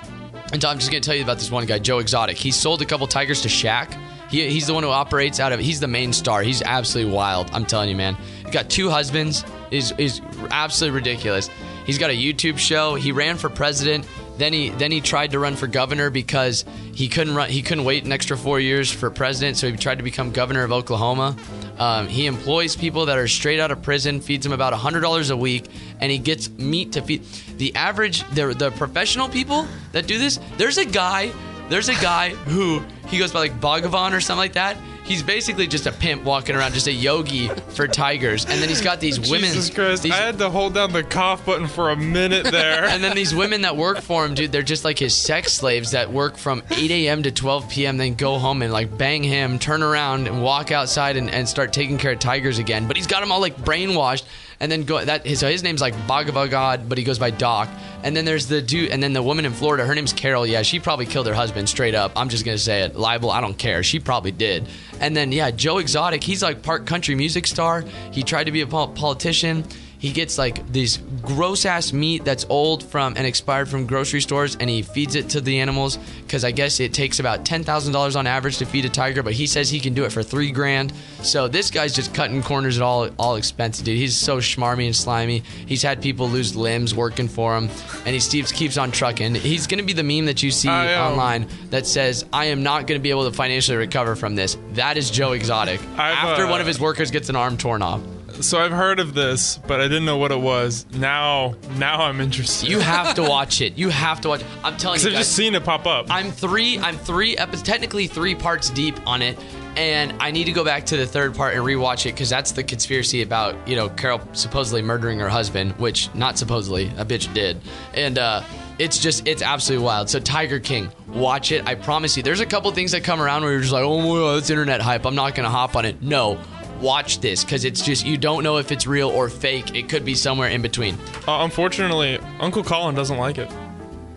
[0.53, 2.37] and I'm just gonna tell you about this one guy, Joe Exotic.
[2.37, 3.93] He sold a couple tigers to Shaq.
[4.29, 5.59] He, he's the one who operates out of.
[5.59, 6.43] He's the main star.
[6.43, 7.49] He's absolutely wild.
[7.53, 8.15] I'm telling you, man.
[8.45, 9.43] He got two husbands.
[9.71, 11.49] Is is absolutely ridiculous.
[11.87, 12.95] He's got a YouTube show.
[12.95, 14.05] He ran for president.
[14.37, 17.49] Then he then he tried to run for governor because he couldn't run.
[17.49, 19.55] He couldn't wait an extra four years for president.
[19.55, 21.37] So he tried to become governor of Oklahoma.
[21.79, 25.29] Um, he employs people that are straight out of prison, feeds them about hundred dollars
[25.29, 25.65] a week,
[26.01, 27.23] and he gets meat to feed.
[27.57, 30.39] The average, the the professional people that do this.
[30.57, 31.31] There's a guy.
[31.69, 34.77] There's a guy who he goes by like Bhagavan or something like that.
[35.07, 38.43] He's basically just a pimp walking around, just a yogi for tigers.
[38.45, 39.53] And then he's got these women.
[39.53, 40.03] Jesus Christ!
[40.03, 42.83] these- I had to hold down the cough button for a minute there.
[42.85, 45.91] and then these women that work for him, dude, they're just like his sex slaves
[45.91, 47.23] that work from 8 a.m.
[47.23, 51.15] to 12 p.m., then go home and like bang him, turn around and walk outside
[51.15, 52.85] and, and start taking care of tigers again.
[52.85, 54.23] But he's got them all like brainwashed.
[54.59, 57.29] And then go that his, so his name's like Bhagavad God, but he goes by
[57.29, 57.69] Doc.
[58.01, 60.47] And then there's the dude, and then the woman in Florida, her name's Carol.
[60.47, 62.11] Yeah, she probably killed her husband straight up.
[62.15, 63.29] I'm just gonna say it, libel.
[63.29, 63.83] I don't care.
[63.83, 64.67] She probably did.
[64.99, 67.83] And then yeah, Joe Exotic, he's like part country music star.
[68.11, 69.63] He tried to be a politician.
[69.99, 74.55] He gets like this gross ass meat that's old from and expired from grocery stores,
[74.59, 77.93] and he feeds it to the animals because I guess it takes about ten thousand
[77.93, 80.21] dollars on average to feed a tiger, but he says he can do it for
[80.21, 80.93] three grand.
[81.23, 83.97] So this guy's just cutting corners at all all expenses, dude.
[83.97, 85.43] He's so schmarmy and slimy.
[85.65, 87.69] He's had people lose limbs working for him,
[88.05, 89.35] and he keeps keeps on trucking.
[89.35, 92.99] He's gonna be the meme that you see online that says, "I am not gonna
[92.99, 95.79] be able to financially recover from this." That is Joe Exotic.
[95.97, 98.01] I've, After uh, one of his workers gets an arm torn off.
[98.41, 100.85] So I've heard of this, but I didn't know what it was.
[100.93, 102.69] Now, now I'm interested.
[102.69, 103.77] You have to watch it.
[103.77, 104.41] You have to watch.
[104.41, 104.47] It.
[104.63, 105.25] I'm telling you I've guys.
[105.25, 106.07] just seen it pop up.
[106.09, 106.79] I'm three.
[106.79, 109.37] I'm three technically three parts deep on it,
[109.75, 112.51] and I need to go back to the third part and rewatch it because that's
[112.51, 117.33] the conspiracy about you know Carol supposedly murdering her husband, which not supposedly a bitch
[117.33, 117.61] did,
[117.93, 118.43] and uh,
[118.79, 120.09] it's just it's absolutely wild.
[120.09, 121.65] So Tiger King, watch it.
[121.65, 122.23] I promise you.
[122.23, 124.49] There's a couple things that come around where you're just like, oh my god, that's
[124.49, 125.05] internet hype.
[125.05, 126.01] I'm not gonna hop on it.
[126.01, 126.39] No.
[126.81, 129.75] Watch this because it's just you don't know if it's real or fake.
[129.75, 130.95] It could be somewhere in between.
[131.27, 133.51] Uh, unfortunately, Uncle Colin doesn't like it.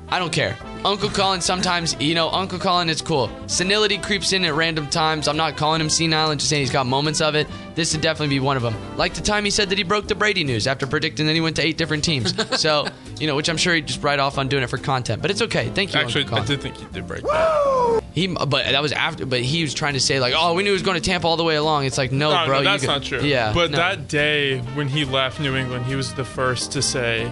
[0.09, 0.57] I don't care.
[0.85, 3.31] Uncle Colin sometimes, you know, Uncle Colin is cool.
[3.47, 5.29] Senility creeps in at random times.
[5.29, 7.47] I'm not calling him senile and just saying he's got moments of it.
[7.77, 8.75] This would definitely be one of them.
[8.97, 11.41] Like the time he said that he broke the Brady news after predicting that he
[11.41, 12.35] went to eight different teams.
[12.61, 12.89] so,
[13.21, 15.23] you know, which I'm sure he'd just write off on doing it for content.
[15.23, 15.69] But it's okay.
[15.69, 18.00] Thank you, Actually, Uncle I did think he did break that.
[18.13, 19.25] He, but that was after.
[19.27, 21.27] But he was trying to say like, oh, we knew he was going to Tampa
[21.27, 21.85] all the way along.
[21.85, 23.21] It's like, no, No, bro, no, that's go- not true.
[23.23, 23.77] Yeah, But no.
[23.79, 27.31] that day when he left New England, he was the first to say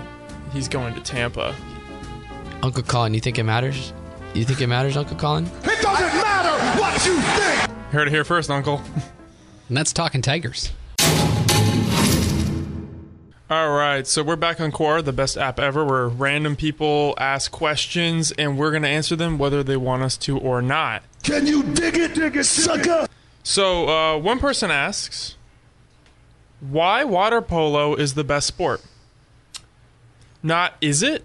[0.53, 1.55] he's going to Tampa.
[2.63, 3.93] Uncle Colin, you think it matters?
[4.35, 5.47] You think it matters, Uncle Colin?
[5.65, 7.77] It doesn't matter what you think.
[7.93, 8.81] Heard it here first, Uncle.
[9.69, 10.71] And that's talking Tigers.
[13.51, 17.51] All right, so we're back on Quora, the best app ever, where random people ask
[17.51, 21.03] questions and we're going to answer them whether they want us to or not.
[21.23, 23.07] Can you dig it, dig it, sucker?
[23.43, 25.37] So, uh, one person asks,
[26.61, 28.83] why water polo is the best sport?
[30.43, 31.25] Not is it?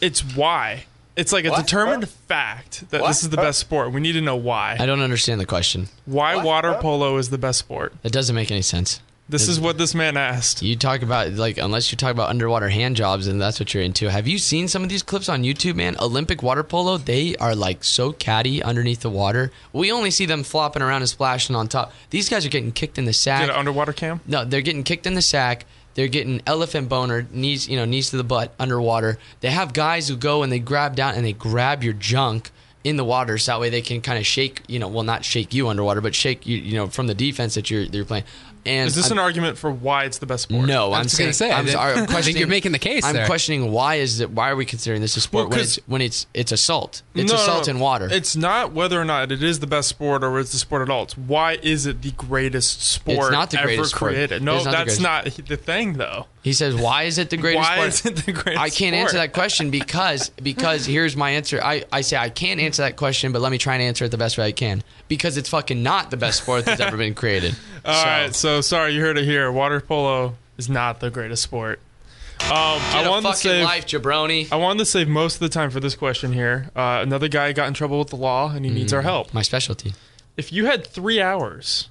[0.00, 0.84] It's why.
[1.16, 1.62] It's like a What?
[1.66, 3.08] determined fact that What?
[3.08, 3.90] this is the best sport.
[3.92, 4.76] We need to know why.
[4.78, 5.88] I don't understand the question.
[6.06, 7.92] Why water polo is the best sport?
[8.02, 9.00] That doesn't make any sense.
[9.26, 10.62] This is what this man asked.
[10.62, 13.82] You talk about like unless you talk about underwater hand jobs and that's what you're
[13.82, 14.10] into.
[14.10, 15.96] Have you seen some of these clips on YouTube, man?
[15.98, 19.50] Olympic water polo, they are like so catty underneath the water.
[19.72, 21.92] We only see them flopping around and splashing on top.
[22.10, 23.40] These guys are getting kicked in the sack.
[23.40, 24.20] Get an underwater cam?
[24.26, 25.64] No, they're getting kicked in the sack.
[25.94, 29.18] They're getting elephant boner, knees, you know, knees to the butt underwater.
[29.40, 32.50] They have guys who go and they grab down and they grab your junk
[32.82, 35.24] in the water, so that way they can kind of shake, you know, well, not
[35.24, 38.04] shake you underwater, but shake you, you know, from the defense that you're that you're
[38.04, 38.24] playing.
[38.66, 40.66] And Is this I'm- an argument for why it's the best sport?
[40.66, 42.72] no, I I'm was saying, gonna say, I I'm, sorry, I'm I think you're making
[42.72, 43.26] the case I'm there.
[43.26, 44.30] questioning why is it?
[44.30, 47.02] Why are we considering this a sport Well, when 'cause- it's when it's it's assault?
[47.14, 47.70] It's No, no, assault no.
[47.72, 48.08] in water.
[48.10, 50.90] It's not whether or not it is the best sport or it's the sport at
[50.90, 51.02] all.
[51.04, 54.14] It's why is it the greatest sport not the ever greatest sport.
[54.40, 55.00] No, not that's greatest.
[55.02, 56.26] not the thing, though.
[56.42, 57.88] he says, why is it the greatest Why sport?
[57.88, 58.94] is it the greatest I can't sport?
[58.94, 61.60] answer that question because because here's my answer.
[61.62, 64.10] I, I say I can't answer that question, but let me try and answer it
[64.10, 64.82] the best way I can.
[65.08, 67.54] Because it's fucking not the best sport that's ever been created.
[67.84, 69.50] All right, so sorry, you heard it here.
[69.52, 71.80] Water polo is not the greatest sport.
[72.40, 73.64] Um, I Get a wanted to fucking save.
[73.64, 74.50] life, jabroni.
[74.52, 76.70] I wanted to save most of the time for this question here.
[76.74, 78.96] Uh, another guy got in trouble with the law, and he needs Mm.
[78.96, 79.32] our help.
[79.32, 79.94] My specialty.
[80.36, 81.88] If you had three hours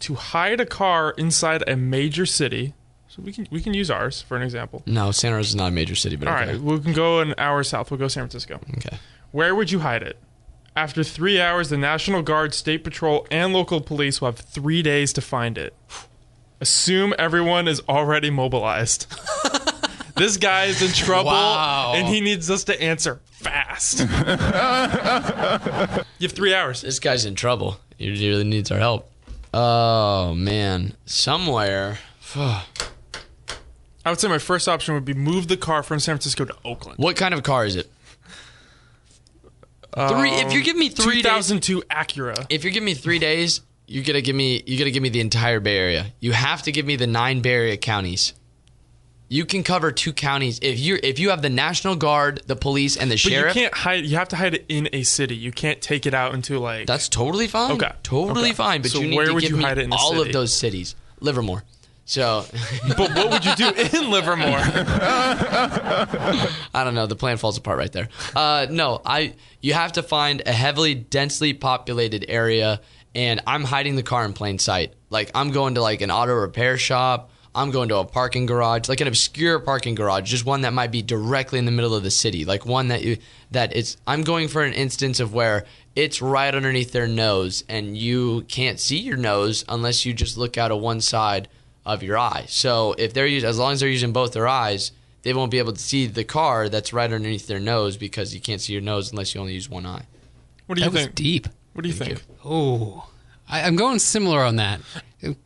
[0.00, 2.74] to hide a car inside a major city,
[3.08, 4.82] so we can we can use ours for an example.
[4.86, 6.52] No, Santa Rosa is not a major city, but All okay.
[6.52, 7.90] right, we can go an hour south.
[7.90, 8.60] We'll go San Francisco.
[8.76, 8.98] Okay.
[9.32, 10.16] Where would you hide it?
[10.78, 15.12] After three hours, the National Guard, State Patrol, and local police will have three days
[15.14, 15.74] to find it.
[16.60, 19.12] Assume everyone is already mobilized.
[20.16, 21.94] this guy is in trouble, Wow.
[21.96, 23.98] and he needs us to answer fast.
[26.20, 26.82] you have three hours.
[26.82, 27.78] This guy's in trouble.
[27.96, 29.10] He really needs our help.
[29.52, 31.98] Oh man, somewhere.
[32.36, 32.62] I
[34.06, 37.00] would say my first option would be move the car from San Francisco to Oakland.
[37.00, 37.90] What kind of car is it?
[40.08, 40.30] Three.
[40.30, 42.46] If you um, give me three days, 2002 Acura.
[42.50, 44.62] if you give me three days, you gotta give me.
[44.66, 46.06] You gotta give me the entire Bay Area.
[46.20, 48.34] You have to give me the nine Bay Area counties.
[49.30, 52.96] You can cover two counties if you if you have the National Guard, the police,
[52.96, 53.54] and the But sheriff.
[53.56, 54.04] you can't hide.
[54.06, 55.36] You have to hide it in a city.
[55.36, 56.86] You can't take it out into like.
[56.86, 57.72] That's totally fine.
[57.72, 57.92] Okay.
[58.02, 58.52] Totally Okay.
[58.54, 58.80] fine.
[58.82, 60.28] But So you need where to would give you me hide it in all city?
[60.28, 60.94] of those cities.
[61.20, 61.64] Livermore.
[62.08, 62.46] So
[62.96, 64.56] but what would you do in Livermore?
[64.58, 67.06] I don't know.
[67.06, 68.08] The plan falls apart right there.
[68.34, 69.34] Uh, no, I.
[69.60, 72.80] You have to find a heavily densely populated area,
[73.14, 74.94] and I'm hiding the car in plain sight.
[75.10, 77.30] Like I'm going to like an auto repair shop.
[77.54, 80.90] I'm going to a parking garage, like an obscure parking garage, just one that might
[80.92, 83.18] be directly in the middle of the city, like one that you
[83.50, 83.98] that it's.
[84.06, 88.80] I'm going for an instance of where it's right underneath their nose, and you can't
[88.80, 91.48] see your nose unless you just look out of one side
[91.88, 92.44] of your eye.
[92.48, 95.58] So if they're using, as long as they're using both their eyes, they won't be
[95.58, 98.82] able to see the car that's right underneath their nose because you can't see your
[98.82, 100.04] nose unless you only use one eye.
[100.66, 101.14] What do you That was think?
[101.16, 101.48] deep.
[101.72, 102.22] What do you think?
[102.44, 103.08] Oh,
[103.48, 104.80] I, I'm going similar on that.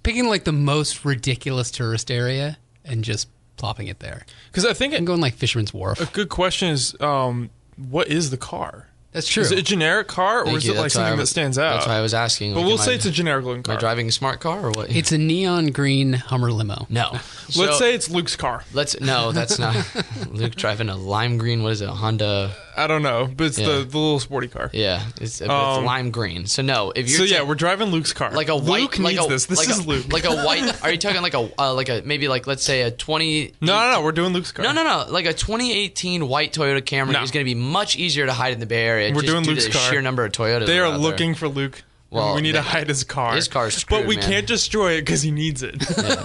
[0.02, 4.26] Picking like the most ridiculous tourist area and just plopping it there.
[4.50, 6.00] Because I think I'm a going like Fisherman's Wharf.
[6.00, 8.88] A good question is, um, what is the car?
[9.12, 9.42] That's true.
[9.42, 10.72] Is it a generic car or Thank is you.
[10.72, 11.74] it like That's why something I that was- stands out?
[11.74, 12.54] That's why I was asking.
[12.54, 13.76] But like, we'll am say I- it's a generic looking Am car.
[13.76, 14.90] I driving a smart car or what?
[14.94, 16.86] It's a neon green Hummer limo.
[16.88, 17.10] no.
[17.54, 18.64] Let's So- say it's Luke's car.
[18.72, 19.76] Let's no, that's not.
[20.30, 21.62] Luke driving a lime green.
[21.62, 21.88] What is it?
[21.88, 22.52] A Honda.
[22.74, 23.66] I don't know, but it's Yeah.
[23.66, 24.70] the, the little sporty car.
[24.72, 26.46] Yeah, it's, it's Um, lime green.
[26.46, 28.30] So no, if you're So yeah, ta- we're driving Luke's car.
[28.32, 29.44] like a white, Luke like needs a, this.
[29.44, 30.10] This like is a, Luke.
[30.10, 30.82] Like a white.
[30.82, 33.52] Are you talking like a uh, like a maybe like let's say a twenty?
[33.60, 34.02] no, no, no.
[34.02, 34.64] We're doing Luke's car.
[34.64, 35.04] No, no, no.
[35.12, 37.22] Like a 2018 white Toyota Camry No.
[37.22, 39.01] is going to be much easier to hide in the Bay Area.
[39.10, 39.90] We're just doing Luke's car.
[39.90, 40.66] sheer number of Toyotas.
[40.66, 40.98] They are out there.
[40.98, 41.82] looking for Luke.
[42.10, 43.34] Well, we need they- to hide his car.
[43.34, 44.24] his car's but we man.
[44.28, 45.82] can't destroy it because he needs it.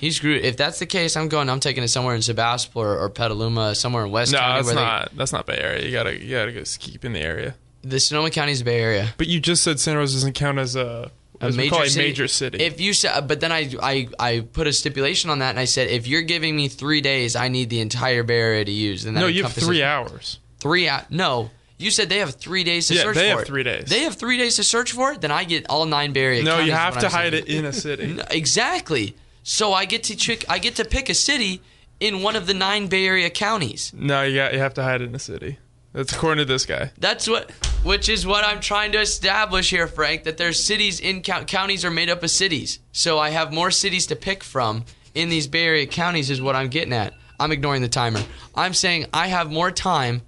[0.00, 0.44] He's screwed.
[0.44, 1.48] If that's the case, I'm going.
[1.48, 4.54] I'm taking it somewhere in Sebastopol or, or Petaluma, somewhere in West no, County.
[4.56, 5.16] that's where they- not.
[5.16, 5.84] That's not Bay Area.
[5.86, 7.54] You gotta, you gotta go keep in the area.
[7.82, 9.14] the Sonoma County is Bay Area.
[9.16, 12.62] But you just said San Jose doesn't count as a, a major it, major city.
[12.62, 15.64] If you said, but then I, I, I put a stipulation on that, and I
[15.64, 19.06] said, if you're giving me three days, I need the entire Bay Area to use.
[19.06, 20.38] And no, you have three hours.
[20.58, 21.10] Three out.
[21.10, 23.46] No, you said they have three days to Yeah, search they for have it.
[23.46, 23.84] three days.
[23.88, 25.20] They have three days to search for it.
[25.20, 26.42] Then I get all nine Bay Area.
[26.44, 26.58] Counties.
[26.58, 27.44] No, you have to I'm hide saying.
[27.44, 28.06] it in a city.
[28.14, 29.16] No, exactly.
[29.42, 30.44] So I get to trick.
[30.48, 31.60] I get to pick a city
[32.00, 33.92] in one of the nine Bay Area counties.
[33.94, 35.58] No, you got, you have to hide it in a city.
[35.92, 36.90] That's according to this guy.
[36.98, 37.50] That's what,
[37.82, 40.24] which is what I'm trying to establish here, Frank.
[40.24, 42.80] That there's cities in count, counties are made up of cities.
[42.92, 46.28] So I have more cities to pick from in these Bay Area counties.
[46.28, 47.14] Is what I'm getting at.
[47.40, 48.20] I'm ignoring the timer.
[48.54, 50.22] I'm saying I have more time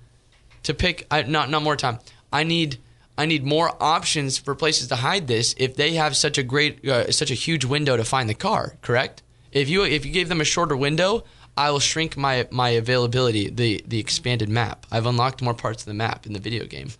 [0.65, 1.07] to pick.
[1.11, 1.99] I, not not more time.
[2.33, 2.79] I need
[3.17, 5.55] I need more options for places to hide this.
[5.59, 8.77] If they have such a great, uh, such a huge window to find the car,
[8.83, 9.23] correct?
[9.53, 11.25] If you if you gave them a shorter window,
[11.57, 14.87] I will shrink my my availability, the the expanded map.
[14.93, 16.91] I've unlocked more parts of the map in the video game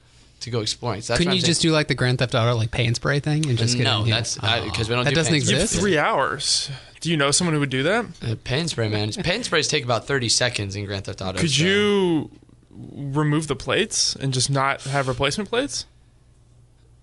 [0.41, 1.03] to go exploring.
[1.03, 3.47] So Couldn't you just do like the Grand Theft Auto like pay and spray thing
[3.49, 4.15] and just get No, in here?
[4.15, 4.71] that's- I- Oh.
[4.71, 5.49] 'cause we don't that do doesn't pay and.
[5.49, 5.81] You have exist.
[5.81, 6.71] three hours.
[7.01, 8.07] Do you know someone who would do that?
[8.23, 9.13] Uh, pay spray, man.
[9.13, 11.39] Pay and sprays take about thirty seconds in Grand Theft Auto.
[11.41, 12.31] Could so- you
[12.93, 15.87] remove the plates and just not have replacement plates?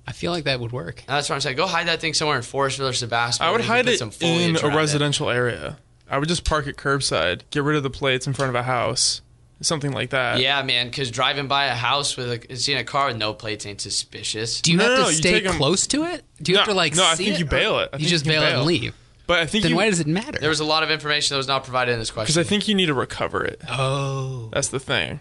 [0.07, 1.03] I feel like that would work.
[1.07, 1.57] That's what I'm saying.
[1.57, 3.47] Go hide that thing somewhere in Forestville or Sebastopol.
[3.47, 4.13] I would where you can hide it some in
[4.55, 4.77] foliage a around it.
[4.77, 5.77] residential area.
[6.09, 8.61] I would just park it curbside, get rid of the plates in front of a
[8.61, 9.21] house,
[9.61, 10.39] something like that.
[10.39, 10.87] Yeah, man.
[10.89, 14.61] Because driving by a house with a seeing a car with no plates ain't suspicious.
[14.61, 16.23] Do you No, have no, to no, stay take 'em- close to it?
[16.39, 16.95] Do you have to like?
[16.95, 17.89] no, I see think it, you bail it.
[17.91, 18.93] I you just you can bail it and leave.
[19.25, 20.37] But I think Then you, why does it matter?
[20.39, 22.25] There was a lot of information that was not provided in this question.
[22.31, 23.59] because I think you need to recover it.
[23.67, 25.19] oh, That's the thing.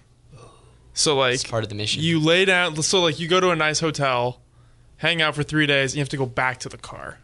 [0.94, 2.02] So like it's part of the mission.
[2.02, 2.80] you lay down.
[2.82, 4.40] So like you go to a nice hotel,
[4.98, 7.18] hang out for three days, and you have to go back to the car.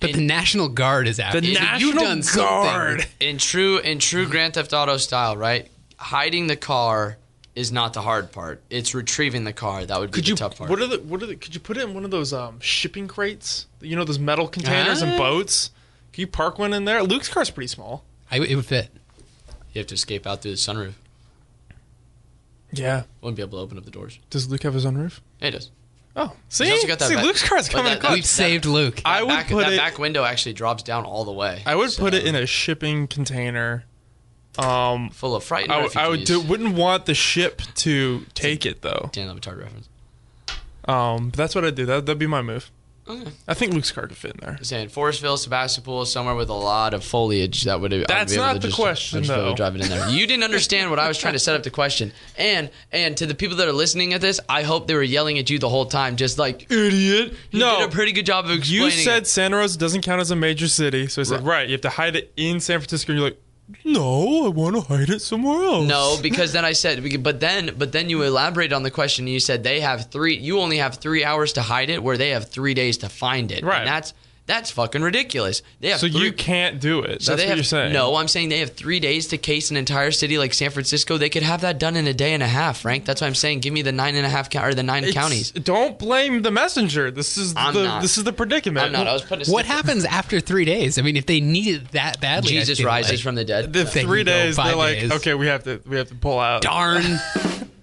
[0.00, 1.54] but the National Guard is after The you.
[1.56, 2.44] So National You've done something.
[2.46, 3.06] Guard.
[3.20, 5.68] in true in true Grand Theft Auto style, right?
[5.98, 7.16] Hiding the car
[7.54, 8.62] is not the hard part.
[8.68, 10.36] It's retrieving the car that would be Could the you?
[10.36, 10.68] tough part.
[10.70, 10.98] What are the?
[10.98, 11.36] What are the?
[11.36, 13.66] Could you put it in one of those um, shipping crates?
[13.80, 15.06] You know those metal containers Ah.
[15.06, 15.70] and boats.
[16.12, 17.02] Can you park one in there?
[17.02, 18.04] Luke's car's pretty small.
[18.30, 18.90] I, it would fit.
[19.72, 20.92] you have to escape out through the sunroof.
[22.78, 23.04] Yeah.
[23.20, 24.18] Wouldn't be able to open up the doors.
[24.30, 25.20] Does Luke have his own roof?
[25.40, 25.70] Yeah, it does.
[26.18, 28.14] Oh, see, He's also got that see, back- Luke's car's but coming that- in clutch.
[28.14, 29.02] We've saved Luke.
[29.04, 29.76] I would back, put that it.
[29.76, 31.62] back window actually drops down all the way.
[31.66, 33.84] I would put it in a shipping container.
[34.58, 36.42] Um, full of frightened I, would- I would refugees.
[36.42, 39.10] do, wouldn't want the ship to take it though.
[39.12, 39.88] Dan Le Batard reference.
[40.88, 41.84] Um, but that's what I'd do.
[41.84, 42.70] That that'd be my move.
[43.08, 43.30] Okay.
[43.46, 44.58] I think Luke's car could fit in there.
[44.62, 47.92] saying Forestville, Sebastopol, somewhere with a lot of foliage that would.
[47.92, 49.56] Would That's able not the just, question, just be able to though.
[49.56, 50.08] Drive it in there.
[50.08, 53.26] You didn't understand what I was trying to set up the question, and and to
[53.26, 55.68] the people that are listening at this, I hope they were yelling at you the
[55.68, 57.32] whole time, just like idiot.
[57.52, 57.78] You No.
[57.78, 58.84] did a pretty good job of explaining.
[58.86, 59.26] You said it.
[59.26, 61.90] Santa Rosa doesn't count as a major city, so I said, right, you have to
[61.90, 63.12] hide it in San Francisco.
[63.12, 63.40] And you're like,
[63.84, 65.88] no, I want to hide it somewhere else.
[65.88, 69.24] no, because then I said, but then but then you elaborated on the question.
[69.24, 70.36] and You said they have three.
[70.36, 73.50] You only have three hours to hide it, where they have three days to find
[73.50, 73.64] it.
[73.64, 73.78] Right.
[73.78, 74.12] And that's
[74.46, 75.62] that's fucking ridiculous.
[75.80, 77.22] They have So three, you can't do it.
[77.22, 77.92] So That's what have, you're saying.
[77.92, 81.18] No, I'm saying they have three days to case an entire city like San Francisco.
[81.18, 83.04] They could have that done in a day and a half, Frank.
[83.04, 83.60] That's what I'm saying.
[83.60, 85.50] Give me the nine and a half or the nine It's- counties.
[85.50, 87.10] Don't blame the messenger.
[87.10, 88.02] This is I'm the not.
[88.02, 88.86] this is the predicament.
[88.86, 89.06] I'm not.
[89.08, 90.98] I was putting a What happens after three days?
[90.98, 93.72] I mean, if they need it that badly, Jesus rises like- from the dead.
[93.72, 94.56] the three can go days.
[94.56, 95.12] They're like, days.
[95.12, 96.62] okay, we have to we have to pull out.
[96.62, 97.02] Darn.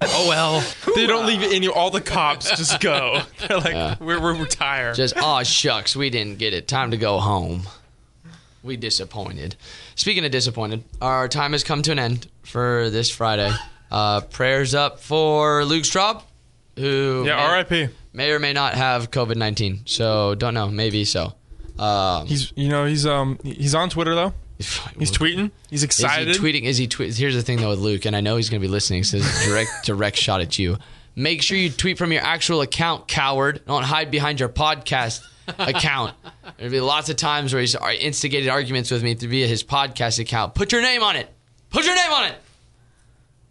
[0.10, 0.64] Oh well.
[0.96, 1.68] They don't leave any.
[1.68, 3.22] All the cops just go.
[3.48, 4.96] They're like, we're we're retired.
[4.96, 6.68] Just oh shucks, we didn't get it.
[6.68, 7.64] Time to go home.
[8.64, 9.56] We disappointed.
[9.96, 13.52] Speaking of disappointed, our time has come to an end for this Friday.
[13.92, 16.24] Uh, prayers up for Luke Straub,
[16.78, 17.90] who yeah, may, R.I.P.
[18.14, 19.82] may or may not have COVID nineteen.
[19.86, 20.70] So don't know.
[20.70, 21.34] Maybe so.
[21.78, 24.34] Um, He's you know he's um he's on Twitter though.
[24.58, 25.52] He's tweeting.
[25.70, 26.30] He's excited.
[26.30, 26.64] Is he tweeting?
[26.64, 27.16] Is he tweet?
[27.16, 29.04] Here's the thing though with Luke, and I know he's going to be listening.
[29.04, 30.78] So this is direct direct shot at you.
[31.16, 33.62] Make sure you tweet from your actual account, coward.
[33.68, 35.22] Don't hide behind your podcast
[35.60, 36.16] account.
[36.58, 40.56] There'll be lots of times where he's instigated arguments with me via his podcast account.
[40.56, 41.30] Put your name on it.
[41.70, 42.36] Put your name on it.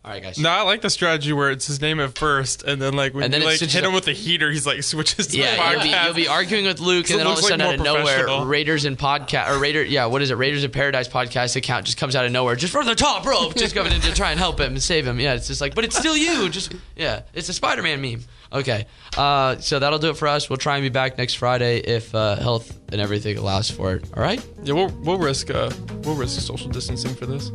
[0.05, 0.37] All right, guys.
[0.37, 3.23] No, I like the strategy where it's his name at first, and then like when
[3.23, 5.57] And then you like hit him with the heater, he's like switches to the Yeah,
[5.57, 5.73] podcast.
[5.73, 7.61] you'll be, you'll be arguing with Luke, So and then all of a looks like
[7.61, 8.45] sudden, out of nowhere.
[8.47, 10.35] Raiders in podcast or Raider, yeah, what is it?
[10.35, 13.55] Raiders in Paradise podcast account just comes out of nowhere, just for the top rope,
[13.55, 15.21] just coming in to try and help him and save him.
[15.21, 16.49] Yeah, it's just like, but it's still you.
[16.49, 18.23] Just yeah, it's a Spider-Man meme.
[18.53, 18.87] Okay,
[19.17, 20.51] uh, so that'll do it for us.
[20.51, 24.05] We'll try and be back next Friday if uh, health and everything allows for it.
[24.17, 24.45] All right.
[24.65, 25.71] yeah, we'll we'll risk uh
[26.03, 27.51] we'll risk social distancing for this.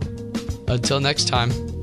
[0.70, 1.77] Until next time.